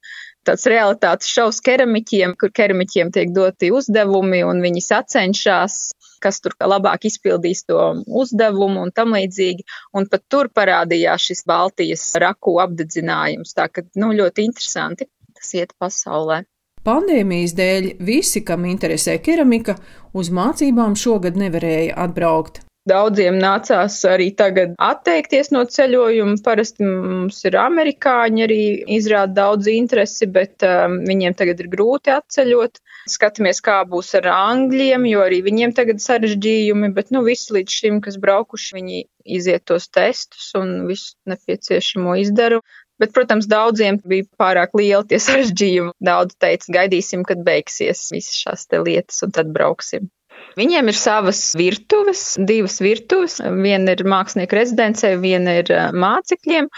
tāds 0.47 0.67
realitātes 0.69 1.31
šovs 1.31 1.61
keramiķiem, 1.65 2.35
kur 2.39 2.51
keramiķiem 2.55 3.11
tiek 3.15 3.33
doti 3.35 3.71
uzdevumi 3.73 4.43
un 4.47 4.61
viņi 4.63 4.83
sacenšas, 4.83 5.77
kas 6.23 6.39
tur 6.43 6.55
labāk 6.59 7.07
izpildīs 7.09 7.65
to 7.67 7.79
uzdevumu 8.07 8.85
un 8.85 8.93
tam 8.95 9.15
līdzīgi. 9.17 9.67
Un 9.97 10.07
pat 10.11 10.25
tur 10.31 10.49
parādījās 10.53 11.29
šis 11.29 11.43
Baltijas 11.49 12.07
raku 12.23 12.57
apdedzinājums. 12.63 13.55
Tā 13.57 13.69
ka, 13.71 13.85
nu, 13.99 14.13
ļoti 14.15 14.47
interesanti 14.49 15.09
tas 15.33 15.55
iet 15.59 15.73
pasaulē. 15.79 16.43
Pandēmijas 16.83 17.55
dēļ 17.55 17.85
visi, 18.03 18.41
kam 18.43 18.65
interesē 18.67 19.15
keramika, 19.23 19.77
uz 20.11 20.31
mācībām 20.35 20.97
šogad 20.99 21.39
nevarēja 21.39 21.95
atbraukt. 22.05 22.59
Daudziem 22.83 23.37
nācās 23.39 23.95
arī 24.11 24.25
tagad 24.35 24.73
atteikties 24.75 25.53
no 25.55 25.61
ceļojuma. 25.71 26.35
Parasti 26.43 26.83
mums 26.83 27.37
ir 27.47 27.55
amerikāņi 27.61 28.43
arī 28.43 28.63
izrāda 28.97 29.31
daudz 29.37 29.69
interesi, 29.71 30.27
bet 30.27 30.65
um, 30.67 30.97
viņiem 31.07 31.37
tagad 31.39 31.63
ir 31.63 31.69
grūti 31.71 32.11
atceļot. 32.11 32.81
Skatāmies, 33.13 33.61
kā 33.63 33.77
būs 33.87 34.11
ar 34.19 34.27
angļiem, 34.33 35.07
jo 35.07 35.23
arī 35.23 35.39
viņiem 35.45 35.71
tagad 35.77 36.03
sarežģījumi, 36.03 36.91
bet 36.97 37.15
nu 37.15 37.23
visi 37.23 37.55
līdz 37.55 37.77
šim, 37.79 38.01
kas 38.03 38.19
braukuši, 38.19 38.75
viņi 38.75 38.99
iziet 39.39 39.63
tos 39.71 39.87
testus 39.87 40.49
un 40.59 40.81
visu 40.89 41.15
nepieciešamo 41.31 42.17
izdara. 42.19 42.59
Bet, 42.99 43.13
protams, 43.15 43.47
daudziem 43.49 43.95
bija 44.03 44.27
pārāk 44.39 44.75
lieli 44.77 45.07
tie 45.07 45.21
sarežģījumi. 45.23 45.95
Daudz 46.03 46.35
teica, 46.35 46.67
gaidīsim, 46.81 47.23
kad 47.27 47.41
beigsies 47.47 48.09
visas 48.11 48.35
šās 48.43 48.67
lietas, 48.75 49.23
un 49.23 49.33
tad 49.35 49.55
brauksim. 49.55 50.11
Viņiem 50.59 50.89
ir 50.91 50.97
savas 50.97 51.39
virtuves, 51.57 52.35
divas 52.37 52.79
virtuves. 52.83 53.39
Viena 53.41 53.95
ir 53.95 54.03
mākslinieka 54.05 54.59
rezidencē, 54.59 55.15
viena 55.21 55.57
ir 55.61 55.71
mācekļiem. 55.97 56.69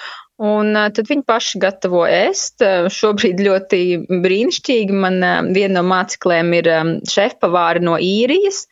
Un 0.45 0.75
tad 0.75 1.08
viņi 1.08 1.23
paši 1.28 1.60
gatavo 1.63 2.04
ēst. 2.08 2.63
Šobrīd 2.91 3.43
ļoti 3.43 3.82
brīnišķīgi. 4.23 4.95
Man 5.06 5.21
viena 5.56 5.80
no 5.80 5.86
māceklēm 5.91 6.51
ir 6.58 6.71
šefpavāra 7.12 7.84
no 7.84 7.95
īrijas, 7.99 8.65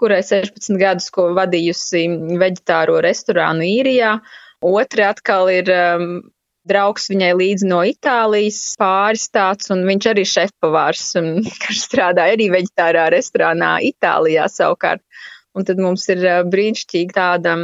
kurai 0.00 0.22
16 0.24 0.80
gadus 0.80 1.10
ko 1.12 1.30
vadījusi 1.36 2.06
veģetāro 2.40 3.00
restorānu 3.04 3.68
īrijā. 3.68 4.16
Otra 4.62 5.10
atkal 5.12 5.50
ir 5.52 5.68
draugs 6.68 7.08
viņai 7.10 7.32
līdzi 7.38 7.68
no 7.70 7.82
Itālijas, 7.86 8.60
pāris 8.80 9.28
tāds, 9.34 9.70
un 9.74 9.84
viņš 9.88 10.08
arī 10.12 10.24
šefpavārs, 10.28 11.06
kas 11.64 11.84
strādāja 11.86 12.36
arī 12.36 12.50
veģetārā 12.54 13.08
restorānā 13.14 13.76
Itālijā 13.92 14.48
savukārt. 14.52 15.02
Un 15.52 15.66
tad 15.68 15.80
mums 15.84 16.06
ir 16.08 16.22
brīnišķīgi 16.48 17.12
tāda 17.12 17.56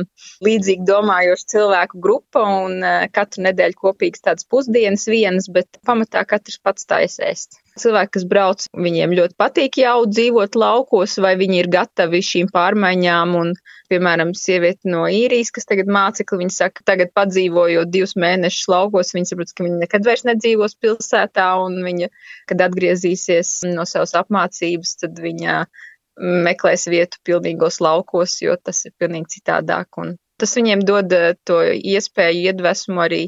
līdzīgi 0.45 0.85
domājoša 0.89 1.49
cilvēku 1.55 2.03
grupa, 2.05 2.43
un 2.65 2.83
katru 3.15 3.47
nedēļu 3.47 3.81
kopīgas 3.81 4.27
tādas 4.27 4.49
pusdienas 4.51 5.07
vienas, 5.09 5.49
bet 5.49 5.81
pamatā 5.89 6.27
katrs 6.29 6.61
pats 6.61 6.85
taisa 6.89 7.25
ēst. 7.31 7.63
Cilvēki, 7.79 8.13
kas 8.17 8.25
brauc, 8.29 8.65
viņiem 8.75 9.15
ļoti 9.17 9.37
patīk 9.39 9.79
jau 9.81 10.03
dzīvot 10.11 10.59
laukos, 10.59 11.15
vai 11.23 11.35
viņi 11.41 11.61
ir 11.63 11.71
gatavi 11.73 12.21
šīm 12.29 12.51
pārmaiņām. 12.55 13.35
Un, 13.39 13.53
piemēram, 13.89 14.35
sieviete 14.37 14.91
no 14.91 15.07
īrijas, 15.09 15.53
kas 15.55 15.69
tagad 15.69 15.89
mācekli, 15.95 16.43
viņa 16.43 16.55
saka, 16.57 16.85
tagad 16.91 17.15
padzīvojot 17.17 17.89
divus 17.95 18.17
mēnešus 18.21 18.69
laukos, 18.73 19.15
viņa 19.17 19.31
saprot, 19.31 19.55
ka 19.55 19.65
viņa 19.65 19.83
nekad 19.85 20.09
vairs 20.11 20.27
nedzīvos 20.29 20.77
pilsētā, 20.83 21.49
un 21.65 21.79
viņa, 21.87 22.11
kad 22.51 22.67
atgriezīsies 22.69 23.55
no 23.71 23.87
savas 23.89 24.17
apmācības, 24.19 24.99
tad 25.05 25.23
viņa 25.23 25.63
meklēs 26.19 26.87
vietu 26.91 27.21
pilnīgos 27.27 27.81
laukos, 27.85 28.39
jo 28.43 28.57
tas 28.57 28.85
ir 28.87 28.95
pilnīgi 28.99 29.39
citādāk. 29.39 30.01
Un 30.03 30.17
tas 30.41 30.55
viņiem 30.59 30.85
dod 30.87 31.13
eh, 31.15 31.35
to 31.49 31.61
iespēju, 31.65 32.49
iedvesmu 32.51 33.03
arī 33.05 33.23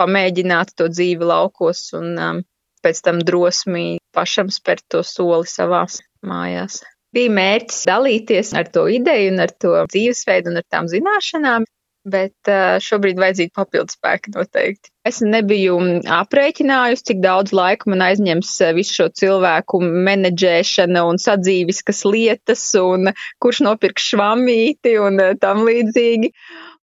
pamēģināt 0.00 0.74
to 0.78 0.88
dzīvi 0.90 1.28
laukos 1.28 1.86
un 1.96 2.18
um, 2.18 2.40
pēc 2.84 3.00
tam 3.06 3.20
drosmi 3.24 4.00
pašam 4.14 4.50
spērt 4.52 4.84
to 4.90 5.04
soli 5.06 5.48
savās 5.48 6.00
mājās. 6.26 6.82
Bija 7.14 7.30
mērķis 7.30 7.84
dalīties 7.86 8.50
ar 8.58 8.68
to 8.74 8.88
ideju 8.90 9.36
ar 9.40 9.52
to 9.62 9.74
dzīvesveidu 9.92 10.50
un 10.50 10.58
ar 10.60 10.66
tām 10.66 10.90
zināšanām, 10.90 11.66
bet 12.04 12.50
šobrīd 12.84 13.20
vajadzīga 13.20 13.54
papildus 13.56 13.96
spēka 13.98 14.32
noteikti. 14.34 14.90
Es 15.08 15.20
nebiju 15.24 15.78
aprēķinājusi, 16.16 17.06
cik 17.10 17.22
daudz 17.24 17.54
laika 17.56 17.90
man 17.92 18.04
aizņems 18.06 18.52
visu 18.76 18.98
šo 18.98 19.08
cilvēku 19.20 19.80
menedžēšana 19.84 21.04
un 21.08 21.20
sadzīviskas 21.20 22.04
lietas, 22.08 22.66
un 22.80 23.12
kurš 23.42 23.64
nopirks 23.66 24.12
švamīti 24.12 24.96
un 25.00 25.20
tam 25.40 25.64
līdzīgi. 25.68 26.32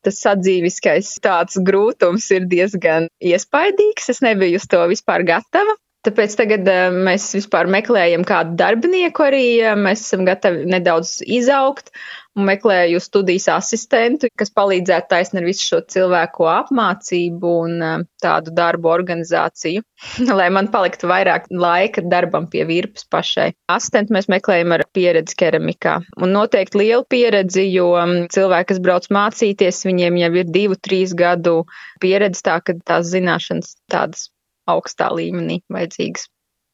Tas 0.04 0.16
sadzīviskais 0.24 1.12
tāds 1.20 1.60
grūtums 1.60 2.24
ir 2.32 2.48
diezgan 2.48 3.10
iespaidīgs. 3.20 4.08
Es 4.14 4.22
nebiju 4.24 4.60
uz 4.60 4.66
to 4.72 4.80
vispār 4.88 5.26
gatava. 5.28 5.76
Tāpēc 6.06 6.32
tagad 6.38 6.68
uh, 6.72 6.86
mēs 7.08 7.26
vispār 7.36 7.68
meklējam 7.68 8.22
kādu 8.28 8.54
darbinieku 8.56 9.26
arī. 9.26 9.44
Uh, 9.60 9.76
mēs 9.76 10.06
esam 10.06 10.24
gatavi 10.24 10.64
nedaudz 10.72 11.18
izaugt 11.26 11.92
un 12.38 12.46
meklēju 12.46 13.00
studijas 13.02 13.48
asistentu, 13.52 14.28
kas 14.38 14.52
palīdzētu 14.54 15.10
taisnīt 15.10 15.46
visu 15.46 15.66
šo 15.66 15.80
cilvēku 15.90 16.46
apmācību 16.50 17.52
un 17.64 17.76
uh, 17.82 18.04
tādu 18.22 18.54
darbu 18.54 18.90
organizāciju, 18.92 19.82
lai 20.38 20.48
man 20.54 20.70
paliktu 20.72 21.10
vairāk 21.10 21.48
laika 21.50 22.04
darbam 22.06 22.46
pie 22.52 22.64
virpas 22.68 23.06
pašai. 23.10 23.50
Asistentu 23.72 24.14
mēs 24.16 24.30
meklējam 24.32 24.76
ar 24.76 24.86
pieredzi 24.94 25.38
keramikā. 25.42 25.98
Un 26.22 26.34
noteikti 26.36 26.82
lielu 26.84 27.06
pieredzi, 27.10 27.66
jo 27.74 27.92
um, 27.98 28.16
cilvēki, 28.30 28.70
kas 28.72 28.82
brauc 28.84 29.10
mācīties, 29.12 29.84
viņiem 29.88 30.20
jau 30.22 30.34
ir 30.42 30.52
divu, 30.54 30.78
trīs 30.78 31.16
gadu 31.18 31.64
pieredze 32.02 32.44
tā, 32.46 32.60
ka 32.62 32.78
tās 32.86 33.10
zināšanas 33.10 33.74
tādas 33.90 34.28
augstā 34.70 35.10
līmenī 35.14 35.64
vajadzīgas. 35.72 36.28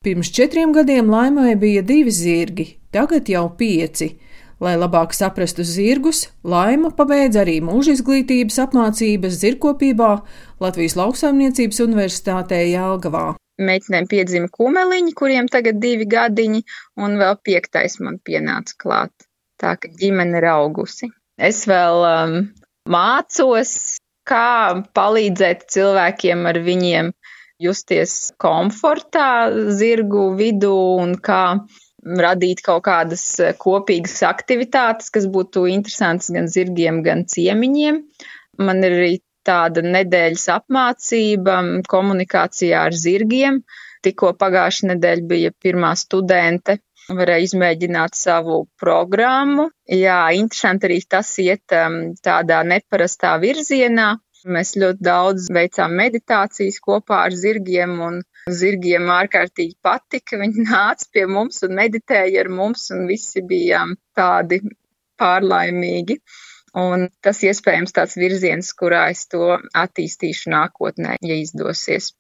Pirms 0.05 0.29
četriem 0.31 0.75
gadiem 0.77 1.09
laimai 1.11 1.57
bija 1.59 1.81
divi 1.83 2.13
zirgi, 2.15 2.67
tagad 2.95 3.27
jau 3.33 3.49
pieci. 3.59 4.13
Lai 4.57 4.73
labāk 4.81 5.13
saprastu 5.13 5.65
zirgus, 5.69 6.31
Laima 6.41 6.89
pabeidza 6.97 7.43
arī 7.43 7.59
mūža 7.61 7.93
izglītības 7.99 8.57
apmācības 8.63 9.37
zirgkopībā 9.43 10.13
Latvijas 10.65 10.97
Lauksaimniecības 10.97 11.83
Universitātē 11.85 12.63
Jālgavā. 12.71 13.35
Meitenēm 13.61 14.09
piedzima 14.09 14.49
kumeliņi, 14.53 15.13
kuriem 15.17 15.51
tagad 15.53 15.77
divi 15.83 16.09
gadiņi, 16.09 16.63
un 17.05 17.21
vēl 17.21 17.37
piektais 17.45 17.99
man 18.01 18.17
pienāca 18.25 18.81
klāt. 18.81 19.13
Tā 19.61 19.77
ka 19.81 19.93
ģimene 20.01 20.41
ir 20.41 20.49
augusi. 20.49 21.13
Es 21.37 21.65
vēl 21.69 22.09
um, 22.09 22.37
mācos, 22.89 23.77
kā 24.25 24.83
palīdzēt 24.97 25.69
cilvēkiem 25.73 26.49
ar 26.49 26.61
viņiem 26.65 27.13
justies 27.61 28.33
komfortā 28.41 29.53
zirgu 29.77 30.31
vidū 30.41 30.77
un 31.03 31.17
kā 31.21 31.43
radīt 32.07 32.63
kaut 32.65 32.85
kādas 32.87 33.25
kopīgas 33.61 34.21
aktivitātes, 34.29 35.11
kas 35.15 35.27
būtu 35.33 35.67
interesantas 35.71 36.31
gan 36.35 36.51
zirgiem, 36.51 37.03
gan 37.07 37.25
ciemiņiem. 37.31 38.03
Man 38.63 38.85
ir 38.87 38.97
arī 39.01 39.15
tāda 39.47 39.83
nedēļas 39.85 40.49
apmācība 40.57 41.61
komunikācijā 41.91 42.87
ar 42.89 42.97
zirgiem. 42.97 43.63
Tikko 44.07 44.35
pagājušā 44.39 44.93
nedēļa 44.93 45.27
bija 45.31 45.53
pirmā 45.63 45.93
studente, 45.99 46.79
varēja 47.11 47.47
izmēģināt 47.49 48.19
savu 48.19 48.65
programmu. 48.81 49.69
Jā, 49.91 50.21
interesanti 50.39 50.89
arī 50.91 51.01
tas 51.09 51.31
iet 51.43 51.75
um, 51.75 51.99
tādā 52.23 52.63
neparastā 52.67 53.37
virzienā. 53.43 54.15
Mēs 54.47 54.77
ļoti 54.79 55.03
daudz 55.03 55.49
veicām 55.55 55.95
meditācijas 55.99 56.79
kopā 56.85 57.25
ar 57.27 57.35
zirgiem, 57.35 57.97
un 58.09 58.21
zirgiem 58.61 59.09
ārkārtīgi 59.11 59.77
patika. 59.83 60.39
Viņi 60.43 60.67
nāca 60.71 61.09
pie 61.13 61.27
mums 61.31 61.63
un 61.67 61.75
meditēja 61.79 62.45
ar 62.45 62.53
mums, 62.61 62.89
un 62.95 63.07
visi 63.11 63.43
bijām 63.43 63.97
tādi 64.17 64.61
pārlaimīgi. 65.21 66.21
Un 66.77 67.09
tas 67.25 67.41
iespējams 67.49 67.95
tāds 67.97 68.19
virziens, 68.21 68.71
kurā 68.77 69.07
es 69.13 69.25
to 69.33 69.55
attīstīšu 69.57 70.53
nākotnē, 70.53 71.17
ja 71.25 71.39
izdosies. 71.41 72.13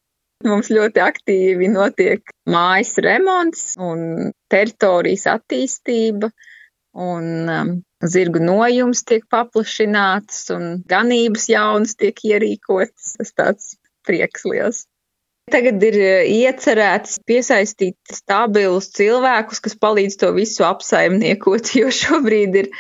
Mums 0.44 0.68
ļoti 0.72 1.00
aktīvi 1.00 1.68
notiek 1.72 2.32
mājas 2.52 2.96
remonts 3.04 3.62
un 3.80 4.32
teritorijas 4.52 5.26
attīstība, 5.32 6.30
un 7.06 7.28
um, 7.52 7.70
zirgu 8.10 8.42
nojums 8.42 9.04
tiek 9.08 9.24
paplašināts 9.32 10.50
un 10.56 10.68
ganības 10.88 11.48
jaunas 11.52 11.96
tiek 12.00 12.20
ierīkotas. 12.32 13.16
Tas 13.18 13.32
tāds 13.36 13.72
prieks 14.06 14.46
liels. 14.46 14.84
Tagad 15.46 15.78
ir 15.86 15.94
e, 16.02 16.14
iecerēts 16.42 17.20
piesaistīt 17.22 17.94
stabilus 18.10 18.88
cilvēkus, 18.96 19.60
kas 19.62 19.76
palīdz 19.78 20.16
to 20.18 20.32
visu 20.34 20.64
apsaimniekot, 20.66 21.70
jo 21.80 21.92
šobrīd 21.94 22.58
ir 22.64 22.70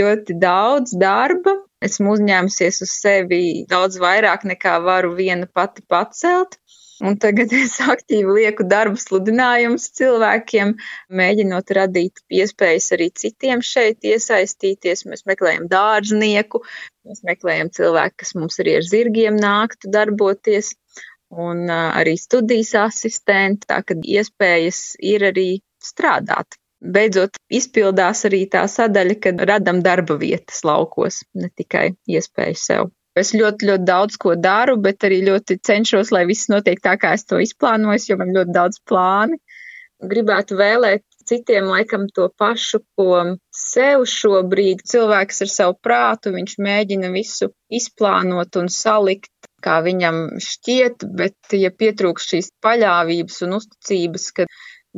ļoti 0.00 0.34
daudz 0.42 0.96
darba. 0.98 1.54
Esmu 1.86 2.16
uzņēmusies 2.16 2.82
uz 2.82 2.96
sevi 2.98 3.42
daudz 3.70 4.00
vairāk 4.02 4.42
nekā 4.48 4.74
varu 4.82 5.12
viena 5.14 5.46
pati 5.46 5.84
pacelt. 5.86 6.58
Un 7.04 7.18
tagad 7.20 7.52
es 7.58 7.76
aktīvi 7.84 8.38
lieku 8.38 8.64
darbu 8.68 9.00
sludinājumus 9.00 9.90
cilvēkiem, 9.98 10.72
mēģinot 11.20 11.72
radīt 11.78 12.22
iespējas 12.32 12.88
arī 12.96 13.10
citiem 13.22 13.64
šeit 13.64 14.06
iesaistīties. 14.08 15.04
Mēs 15.10 15.26
meklējam 15.28 15.68
dārznieku, 15.72 16.62
mēs 17.08 17.22
meklējam 17.28 17.72
cilvēku, 17.76 18.22
kas 18.24 18.34
mums 18.38 18.60
arī 18.64 18.78
ar 18.80 18.88
zirgiem 18.88 19.36
nāktu 19.40 19.92
darboties, 19.92 20.72
un 21.36 21.66
arī 21.70 22.16
studijas 22.20 22.74
asistenti, 22.86 23.68
tā 23.68 23.82
ka 23.84 23.98
iespējas 24.00 24.94
ir 25.02 25.28
arī 25.32 25.48
strādāt. 25.82 26.56
Beidzot, 26.76 27.38
izpildās 27.50 28.26
arī 28.28 28.44
tā 28.52 28.66
sadaļa, 28.68 29.16
kad 29.24 29.40
radam 29.48 29.80
darba 29.84 30.18
vietas 30.20 30.60
laukos, 30.64 31.24
ne 31.34 31.48
tikai 31.56 31.88
iespēju 32.06 32.60
sev. 32.60 32.92
Es 33.16 33.32
ļoti, 33.32 33.70
ļoti 33.70 33.88
daudz 33.88 34.18
ko 34.20 34.34
daru, 34.36 34.76
bet 34.84 35.04
arī 35.08 35.22
ļoti 35.24 35.56
cenšos, 35.64 36.12
lai 36.12 36.26
viss 36.28 36.50
notiek 36.52 36.82
tā, 36.84 36.98
kā 37.00 37.14
es 37.16 37.24
to 37.24 37.40
izplānoju, 37.40 38.10
jo 38.10 38.18
man 38.20 38.34
ļoti 38.36 38.56
daudz 38.56 38.82
plāni. 38.84 39.38
Gribētu 40.04 40.58
vēlēt 40.58 41.04
citiem 41.26 41.70
laikam 41.70 42.06
to 42.12 42.28
pašu, 42.38 42.82
ko 42.98 43.22
sev 43.56 44.04
šobrīd. 44.12 44.84
Cilvēks 44.92 45.42
ar 45.46 45.52
savu 45.52 45.78
prātu, 45.82 46.34
viņš 46.36 46.58
mēģina 46.68 47.10
visu 47.14 47.50
izplānot 47.80 48.60
un 48.60 48.68
salikt, 48.72 49.32
kā 49.64 49.80
viņam 49.86 50.20
šķiet, 50.42 51.08
bet 51.18 51.56
ja 51.56 51.72
pietrūks 51.72 52.28
šīs 52.30 52.52
paļāvības 52.62 53.42
un 53.48 53.58
uzticības, 53.58 54.28
ka 54.36 54.48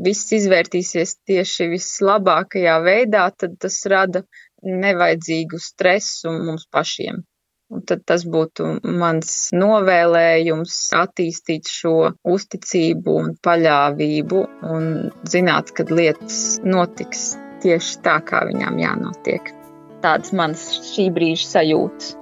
viss 0.08 0.34
izvērtīsies 0.34 1.16
tieši 1.26 1.70
vislabākajā 1.72 2.76
veidā, 2.84 3.28
tad 3.30 3.56
tas 3.62 3.80
rada 3.90 4.26
nevajadzīgu 4.62 5.62
stresu 5.62 6.34
mums 6.34 6.66
pašiem. 6.74 7.22
Un 7.68 7.82
tad 7.84 8.00
tas 8.08 8.22
būtu 8.24 8.78
mans 8.96 9.32
novēlējums 9.52 10.76
attīstīt 10.96 11.68
šo 11.68 12.14
uzticību 12.24 13.16
un 13.20 13.34
paļāvību 13.44 14.40
un 14.72 14.88
zināt, 15.28 15.74
ka 15.76 15.84
lietas 15.90 16.62
notiks 16.64 17.34
tieši 17.60 18.00
tā, 18.06 18.16
kā 18.24 18.40
viņām 18.48 18.80
jānotiek. 18.80 19.52
Tādas 20.00 20.32
manas 20.32 20.64
šī 20.94 21.10
brīža 21.12 21.48
sajūtas. 21.58 22.16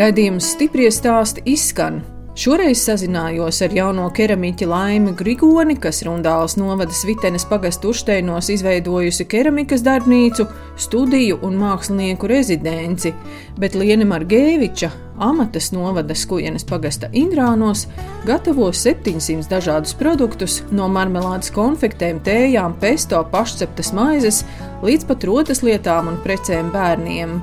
Radījums 0.00 0.54
stipri 0.56 0.88
stāsti 0.90 1.44
izskan 1.52 2.00
Šoreiz 2.40 2.80
sazinājos 2.86 3.58
ar 3.66 3.74
jauno 3.76 4.06
keramiķi 4.16 4.64
Laimi 4.64 5.10
Grigoni, 5.12 5.74
kas 5.76 5.98
Rundāls 6.06 6.54
novada 6.56 6.94
Svitenes 6.96 7.44
pagastu 7.44 7.90
Ušteinos 7.92 8.48
izveidojusi 8.54 9.26
keramikas 9.28 9.84
darbnīcu, 9.84 10.46
studiju 10.80 11.36
un 11.44 11.58
mākslinieku 11.60 12.30
rezidenci, 12.32 13.12
bet 13.60 13.76
Liene 13.76 14.08
Margēviča 14.08 14.88
amatas 15.20 15.68
novada 15.76 16.16
Skujenes 16.16 16.64
pagasta 16.64 17.12
Indrānos 17.12 17.84
gatavo 18.24 18.72
700 18.72 19.44
dažādus 19.52 19.92
produktus, 20.00 20.62
no 20.72 20.88
marmelādes 20.88 21.52
konfektēm, 21.52 22.24
tējām, 22.24 22.80
pesto, 22.80 23.20
pašceptas 23.34 23.92
maizes 23.92 24.46
līdz 24.80 25.12
pat 25.12 25.28
rotas 25.28 25.60
lietām 25.60 26.08
un 26.14 26.22
precēm 26.24 26.72
bērniem. 26.72 27.42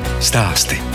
stāsti. 0.21 0.90